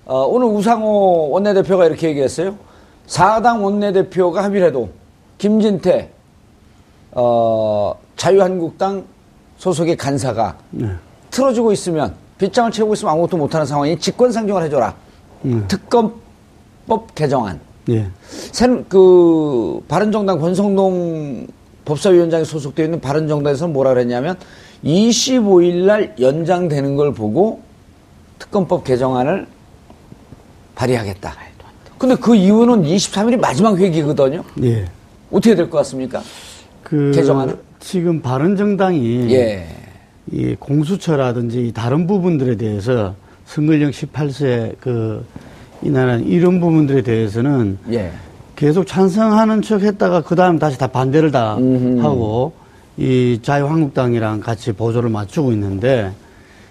어, 0.06 0.22
오늘 0.26 0.46
우상호 0.48 1.30
원내대표가 1.30 1.86
이렇게 1.86 2.08
얘기했어요. 2.08 2.56
4당 3.08 3.62
원내대표가 3.62 4.44
합의를 4.44 4.68
해도, 4.68 4.88
김진태, 5.38 6.10
어, 7.14 7.94
자유한국당 8.16 9.04
소속의 9.58 9.96
간사가 9.96 10.56
네. 10.70 10.88
틀어주고 11.30 11.72
있으면, 11.72 12.14
빗장을 12.38 12.70
채우고 12.72 12.94
있으면 12.94 13.12
아무것도 13.12 13.36
못하는 13.36 13.64
상황이 13.66 13.98
직권상정을 13.98 14.62
해줘라. 14.64 14.94
음. 15.44 15.64
특검법 15.68 17.14
개정안. 17.14 17.60
예. 17.90 18.06
새, 18.28 18.66
그, 18.88 19.80
바른정당 19.88 20.38
권성동 20.40 21.46
법사위원장이 21.84 22.44
소속되어 22.44 22.86
있는 22.86 23.00
바른정당에서 23.00 23.68
뭐라 23.68 23.90
그랬냐면 23.92 24.36
25일 24.84 25.84
날 25.84 26.14
연장되는 26.18 26.96
걸 26.96 27.12
보고 27.12 27.60
특검법 28.38 28.84
개정안을 28.84 29.46
발의하겠다. 30.74 31.34
근데 31.98 32.16
그 32.16 32.34
이유는 32.34 32.82
23일이 32.82 33.38
마지막 33.38 33.76
회기거든요. 33.78 34.42
예. 34.62 34.86
어떻게 35.30 35.54
될 35.54 35.70
것 35.70 35.78
같습니까? 35.78 36.22
그 36.94 37.10
개정안은? 37.12 37.56
지금 37.80 38.22
바른정당이 38.22 39.34
예. 39.34 39.66
이 40.30 40.54
공수처라든지 40.58 41.72
다른 41.74 42.06
부분들에 42.06 42.56
대해서 42.56 43.14
선거령 43.46 43.90
18세 43.90 44.76
그 44.78 45.24
이나는 45.82 46.24
이런 46.26 46.60
부분들에 46.60 47.02
대해서는 47.02 47.78
예. 47.90 48.12
계속 48.54 48.86
찬성하는 48.86 49.62
척 49.62 49.82
했다가 49.82 50.22
그 50.22 50.36
다음 50.36 50.60
다시 50.60 50.78
다 50.78 50.86
반대를 50.86 51.32
다 51.32 51.56
음흠. 51.56 52.00
하고 52.00 52.52
이 52.96 53.40
자유한국당이랑 53.42 54.38
같이 54.38 54.72
보조를 54.72 55.10
맞추고 55.10 55.50
있는데 55.52 56.12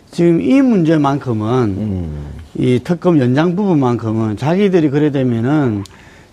지금 0.09 0.41
이 0.41 0.61
문제만큼은 0.61 1.47
음. 1.63 2.25
이 2.55 2.79
특검 2.81 3.19
연장 3.19 3.57
부분만큼은 3.57 4.37
자기들이 4.37 4.89
그래 4.89 5.11
되면은 5.11 5.83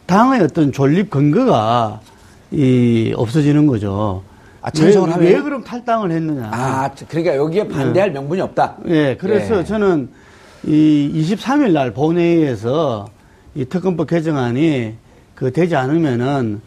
당의 0.06 0.42
어떤 0.42 0.70
존립 0.70 1.10
근거가 1.10 2.00
이 2.52 3.12
없어지는 3.16 3.66
거죠. 3.66 4.22
아, 4.62 4.70
찬성을 4.70 5.08
왜, 5.08 5.14
하면? 5.14 5.28
왜 5.28 5.40
그럼 5.40 5.64
탈당을 5.64 6.10
했느냐. 6.10 6.50
아, 6.52 6.90
그러니까 7.08 7.36
여기에 7.36 7.68
반대할 7.68 8.10
명분이 8.12 8.40
없다. 8.40 8.76
예, 8.88 9.16
그래서 9.18 9.60
예. 9.60 9.64
저는 9.64 10.08
이 10.66 11.10
23일 11.14 11.72
날 11.72 11.92
본회의에서 11.92 13.08
이 13.54 13.64
특검법 13.64 14.08
개정안이 14.08 14.94
그 15.34 15.52
되지 15.52 15.76
않으면은 15.76 16.60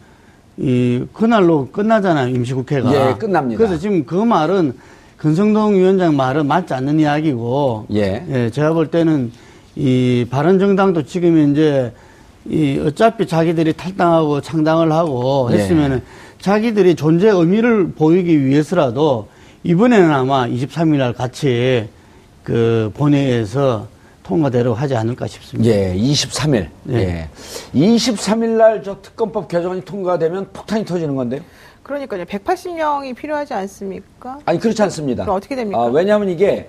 이 0.56 1.04
그날로 1.12 1.68
끝나잖아요 1.70 2.34
임시국회가. 2.34 3.10
예, 3.10 3.14
끝납니다. 3.14 3.58
그래서 3.58 3.78
지금 3.78 4.04
그 4.04 4.14
말은 4.14 4.74
근성동 5.16 5.76
위원장 5.76 6.16
말은 6.16 6.46
맞지 6.46 6.74
않는 6.74 6.98
이야기고. 7.00 7.86
예. 7.92 8.50
제가 8.52 8.72
볼 8.72 8.88
때는 8.90 9.30
이 9.76 10.26
바른정당도 10.30 11.04
지금 11.04 11.52
이제 11.52 11.92
이 12.48 12.78
어차피 12.84 13.26
자기들이 13.26 13.72
탈당하고 13.72 14.40
창당을 14.40 14.92
하고 14.92 15.48
예. 15.52 15.56
했으면은 15.58 16.02
자기들이 16.40 16.94
존재 16.94 17.28
의미를 17.30 17.92
보이기 17.92 18.44
위해서라도 18.44 19.28
이번에는 19.62 20.12
아마 20.12 20.46
23일 20.46 20.96
날 20.98 21.12
같이 21.14 21.88
그 22.42 22.90
본회의에서 22.94 23.86
통과대로 24.22 24.74
하지 24.74 24.94
않을까 24.94 25.26
싶습니다. 25.26 25.70
예, 25.70 25.94
23일. 25.96 26.68
네. 26.84 27.28
예. 27.74 27.78
23일 27.78 28.48
날 28.56 28.82
저 28.82 29.00
특검법 29.00 29.48
개정안이 29.48 29.82
통과되면 29.84 30.48
폭탄이 30.52 30.84
터지는 30.84 31.14
건데요. 31.16 31.40
그러니까요. 31.82 32.24
180명이 32.24 33.14
필요하지 33.14 33.52
않습니까? 33.54 34.38
아니 34.46 34.58
그렇지 34.58 34.82
않습니다. 34.82 35.24
그럼 35.24 35.36
어떻게 35.36 35.54
됩니까? 35.54 35.78
네. 35.78 35.84
아, 35.84 35.90
왜냐하면 35.90 36.28
이게 36.30 36.68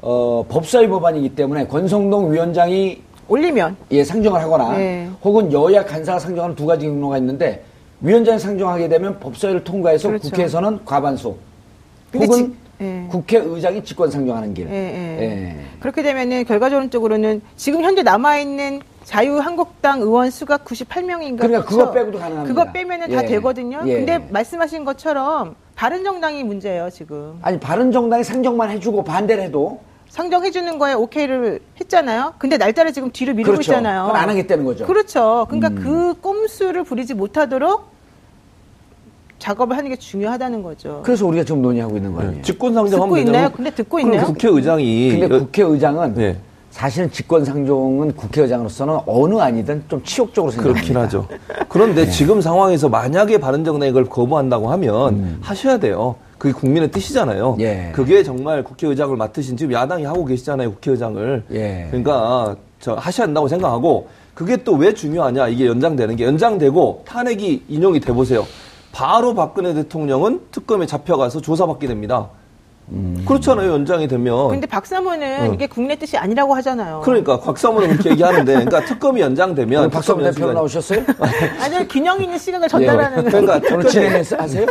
어, 0.00 0.44
법사위 0.48 0.88
법안이기 0.88 1.30
때문에 1.34 1.66
권성동 1.66 2.32
위원장이 2.32 3.02
올리면. 3.28 3.76
예, 3.90 4.04
상정을 4.04 4.40
하거나 4.40 4.76
네. 4.76 5.08
혹은 5.22 5.52
여야 5.52 5.84
간사가 5.84 6.18
상정하는 6.18 6.54
두 6.56 6.66
가지 6.66 6.86
경로가 6.86 7.18
있는데 7.18 7.64
위원장이 8.00 8.38
상정하게 8.38 8.88
되면 8.88 9.18
법사위를 9.20 9.64
통과해서 9.64 10.08
그렇죠. 10.08 10.28
국회에서는 10.30 10.84
과반수 10.84 11.34
혹은 12.14 12.36
지- 12.36 12.54
예. 12.80 13.06
국회의장이 13.08 13.84
직권 13.84 14.10
상정하는 14.10 14.52
길. 14.52 14.68
예, 14.68 14.72
예. 14.72 15.22
예. 15.22 15.56
그렇게 15.80 16.02
되면은 16.02 16.44
결과적으로는 16.44 17.40
지금 17.56 17.82
현재 17.82 18.02
남아 18.02 18.38
있는 18.38 18.80
자유한국당 19.04 20.00
의원 20.00 20.30
수가 20.30 20.58
98명인가. 20.58 21.38
그러니까 21.38 21.64
그거 21.64 21.92
빼고도 21.92 22.18
가능합니다. 22.18 22.54
그거 22.54 22.72
빼면은 22.72 23.10
다 23.10 23.22
예. 23.22 23.26
되거든요. 23.26 23.80
예. 23.86 23.94
근데 23.94 24.18
말씀하신 24.30 24.84
것처럼 24.84 25.54
바른정당이 25.76 26.42
문제예요, 26.44 26.90
지금. 26.90 27.38
아니 27.42 27.58
바른정당이 27.60 28.24
상정만 28.24 28.70
해주고 28.70 29.04
반대를 29.04 29.44
해도 29.44 29.80
상정해 30.14 30.52
주는 30.52 30.78
거에 30.78 30.92
오케이를 30.94 31.58
했잖아요. 31.80 32.34
근데 32.38 32.56
날짜를 32.56 32.92
지금 32.92 33.10
뒤로 33.10 33.34
미루고 33.34 33.54
그렇죠. 33.54 33.72
있잖아요. 33.72 34.02
그건 34.04 34.16
안 34.16 34.28
하겠다는 34.30 34.64
거죠. 34.64 34.84
음. 34.84 34.86
그렇죠. 34.86 35.44
그러니까 35.50 35.82
그 35.82 36.14
꼼수를 36.20 36.84
부리지 36.84 37.14
못하도록 37.14 37.82
작업을 39.40 39.76
하는 39.76 39.90
게 39.90 39.96
중요하다는 39.96 40.62
거죠. 40.62 41.00
그래서 41.04 41.26
우리가 41.26 41.42
지금 41.42 41.62
논의하고 41.62 41.96
있는 41.96 42.12
거예요. 42.14 42.40
직권상정하면 42.42 43.08
듣고 43.08 43.18
있나요? 43.18 43.50
근데 43.50 43.70
듣고 43.74 43.98
있나요? 43.98 44.24
국회의장이 44.26 45.18
근데 45.18 45.34
여- 45.34 45.38
국회의장은 45.40 46.14
네. 46.14 46.36
사실은 46.70 47.10
직권상정은 47.10 48.14
국회의장으로서는 48.14 49.00
어느 49.06 49.34
아니든 49.38 49.82
좀 49.88 50.00
치욕적으로 50.04 50.52
생각합니다. 50.52 50.92
그렇긴 50.92 50.96
하죠. 51.02 51.28
그런데 51.68 52.06
지금 52.08 52.40
상황에서 52.40 52.88
만약에 52.88 53.38
바른정당이 53.38 53.90
이걸 53.90 54.04
거부한다고 54.04 54.70
하면 54.70 55.38
하셔야 55.42 55.78
돼요. 55.78 56.14
그게 56.44 56.52
국민의 56.52 56.90
뜻이잖아요. 56.90 57.56
예. 57.60 57.90
그게 57.94 58.22
정말 58.22 58.62
국회의장을 58.62 59.16
맡으신 59.16 59.56
지금 59.56 59.72
야당이 59.72 60.04
하고 60.04 60.26
계시잖아요. 60.26 60.72
국회의장을. 60.74 61.42
예. 61.52 61.86
그러니까 61.88 62.54
저 62.80 62.92
하셔야 62.92 63.28
한다고 63.28 63.48
생각하고 63.48 64.08
그게 64.34 64.58
또 64.58 64.74
왜 64.74 64.92
중요하냐 64.92 65.48
이게 65.48 65.64
연장되는 65.66 66.16
게 66.16 66.24
연장되고 66.24 67.04
탄핵이 67.06 67.62
인용이 67.68 67.98
돼 68.00 68.12
보세요. 68.12 68.46
바로 68.92 69.32
박근혜 69.34 69.72
대통령은 69.72 70.42
특검에 70.50 70.84
잡혀가서 70.84 71.40
조사받게 71.40 71.86
됩니다. 71.86 72.28
그렇잖아요. 73.26 73.72
연장이 73.72 74.06
되면. 74.06 74.48
근데 74.48 74.66
박 74.66 74.84
사모는 74.84 75.54
이게 75.54 75.66
국내 75.66 75.96
뜻이 75.96 76.16
아니라고 76.16 76.54
하잖아요. 76.56 77.00
그러니까 77.04 77.38
곽 77.40 77.58
사모는 77.58 77.88
그렇게 77.88 78.10
얘기하는데, 78.10 78.52
그러니까 78.52 78.84
특검이 78.84 79.20
연장되면 79.20 79.90
박성호 79.90 80.22
특검 80.22 80.34
대표 80.34 80.52
나오셨어요? 80.52 81.02
아니 81.60 81.88
균형 81.88 82.20
있는 82.20 82.36
시각을 82.36 82.68
전달하는 82.68 83.24
그러니까 83.24 83.54
오늘 83.72 83.84
특검의, 83.84 84.24
진행하세요? 84.24 84.66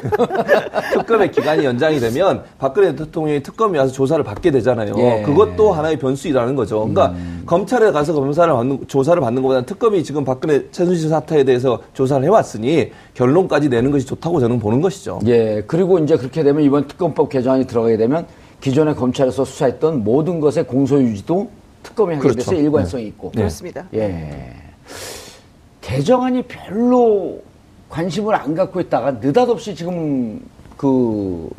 특검의 0.94 1.32
기간이 1.32 1.66
연장이 1.66 2.00
되면 2.00 2.44
박근혜 2.60 2.96
대통령이 2.96 3.42
특검이 3.42 3.78
와서 3.78 3.92
조사를 3.92 4.24
받게 4.24 4.52
되잖아요. 4.52 4.94
예. 4.98 5.24
그것도 5.26 5.72
하나의 5.72 5.98
변수이라는 5.98 6.56
거죠. 6.56 6.88
그러니까 6.88 7.14
검찰에 7.46 7.92
가서 7.92 8.14
검사를 8.14 8.54
받는 8.54 8.88
조사를 8.88 9.20
받는 9.20 9.42
것보다는 9.42 9.66
특검이 9.66 10.04
지금 10.04 10.24
박근혜 10.24 10.70
최순실 10.72 11.10
사태에 11.10 11.44
대해서 11.44 11.80
조사를 11.94 12.24
해왔으니 12.24 12.92
결론까지 13.16 13.70
내는 13.70 13.92
것이 13.92 14.06
좋다고 14.06 14.40
저는 14.40 14.60
보는 14.60 14.82
것이죠. 14.82 15.20
예, 15.26 15.64
그리고 15.66 15.98
이제 16.00 16.16
그렇게 16.16 16.44
되면 16.44 16.64
이번 16.64 16.88
특검법 16.88 17.30
개정안이 17.30 17.66
들어가게 17.66 17.98
되면 17.98 18.03
기존에 18.62 18.94
검찰에서 18.94 19.44
수사했던 19.46 20.04
모든 20.04 20.40
것의 20.40 20.66
공소유지도 20.68 21.50
특검이 21.84 22.14
하게 22.16 22.22
그렇죠. 22.22 22.38
돼서 22.38 22.54
일관성이 22.56 23.08
있고. 23.08 23.32
그렇습니다. 23.32 23.86
예. 23.94 24.54
개정안이 25.82 26.44
별로 26.44 27.40
관심을 27.90 28.34
안 28.36 28.56
갖고 28.56 28.80
있다가 28.80 29.12
느닷없이 29.12 29.76
지금 29.76 30.42
그 30.78 31.50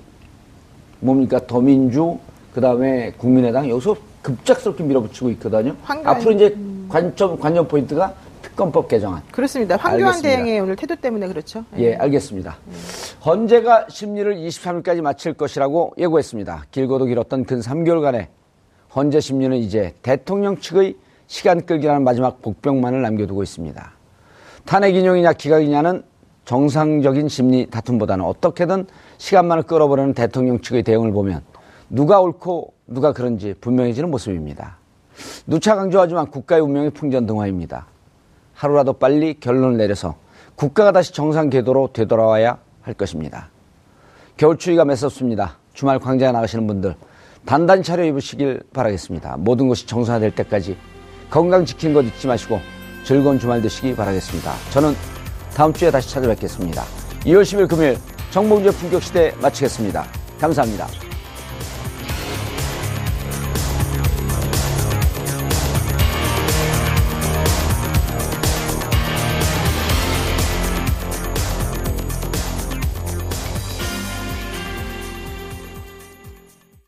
뭡니까 1.01 1.39
더민주 1.47 2.19
그다음에 2.55 3.13
국민의당 3.19 3.69
여기서 3.69 3.97
급작스럽게 4.23 4.83
밀어붙이고 4.85 5.31
있거든요. 5.33 5.75
황교안- 5.85 6.07
앞으로 6.07 6.33
이제 6.33 6.57
관점 6.89 7.39
관전 7.39 7.69
포인트가 7.69 8.15
특검법 8.55 8.87
개정안. 8.89 9.23
그렇습니다. 9.33 9.77
황교안. 9.77 10.23
대행의 10.23 10.61
오늘 10.61 10.77
태도 10.77 10.95
때문에 10.95 11.27
그렇죠. 11.27 11.65
예, 11.77 11.97
알겠습니다. 11.97 12.57
헌재가 13.27 13.87
심리를 13.91 14.37
23일까지 14.37 15.01
마칠 15.03 15.35
것이라고 15.35 15.95
예고했습니다. 15.99 16.67
길고도 16.71 17.07
길었던 17.07 17.45
근 17.45 17.61
3개월간의 17.61 18.29
헌재 18.95 19.21
심리는 19.21 19.57
이제 19.57 19.95
대통령 20.03 20.59
측의 20.59 20.97
시간 21.27 21.67
끌기라는 21.67 22.05
마지막 22.05 22.41
복병만을 22.43 23.03
남겨두고 23.03 23.43
있습니다. 23.43 23.93
탄핵 24.65 24.95
인용이냐 24.95 25.33
기각이냐는 25.33 26.05
정상적인 26.45 27.29
심리 27.29 27.67
다툼보다는 27.69 28.25
어떻게든 28.25 28.87
시간만을 29.19 29.65
끌어보려는 29.65 30.15
대통령 30.15 30.61
측의 30.61 30.85
대응을 30.85 31.11
보면 31.13 31.43
누가 31.91 32.21
옳고 32.21 32.73
누가 32.87 33.13
그런지 33.13 33.55
분명해지는 33.61 34.11
모습입니다. 34.11 34.77
누차 35.47 35.75
강조하지만 35.75 36.31
국가의 36.31 36.63
운명이 36.63 36.91
풍전등화입니다. 36.91 37.87
하루라도 38.55 38.95
빨리 38.95 39.35
결론을 39.39 39.77
내려서 39.77 40.17
국가가 40.55 40.93
다시 40.93 41.13
정상 41.13 41.51
궤도로 41.51 41.91
되돌아와야 41.93 42.59
할 42.83 42.95
것입니다. 42.95 43.51
겨울 44.37 44.57
추위가 44.57 44.85
매섭습니다. 44.85 45.59
주말 45.73 45.99
광장에 45.99 46.33
나가시는 46.33 46.67
분들 46.67 46.95
단단히 47.45 47.83
차려 47.83 48.05
입으시길 48.05 48.63
바라겠습니다. 48.73 49.37
모든 49.39 49.69
것이 49.69 49.87
정상화될 49.87 50.35
때까지 50.35 50.77
건강 51.31 51.65
지키는 51.65 51.95
것 51.95 52.05
잊지 52.05 52.27
마시고 52.27 52.61
즐거운 53.05 53.39
주말 53.39 53.61
되시기 53.61 53.95
바라겠습니다. 53.95 54.53
저는 54.71 54.95
다음 55.55 55.73
주에 55.73 55.91
다시 55.91 56.11
찾아뵙겠습니다. 56.11 56.83
2월 57.27 57.43
10일 57.43 57.69
금요일 57.69 57.99
정봉주의 58.31 58.73
품격시대 58.73 59.35
마치겠습니다. 59.41 60.05
감사합니다. 60.41 61.04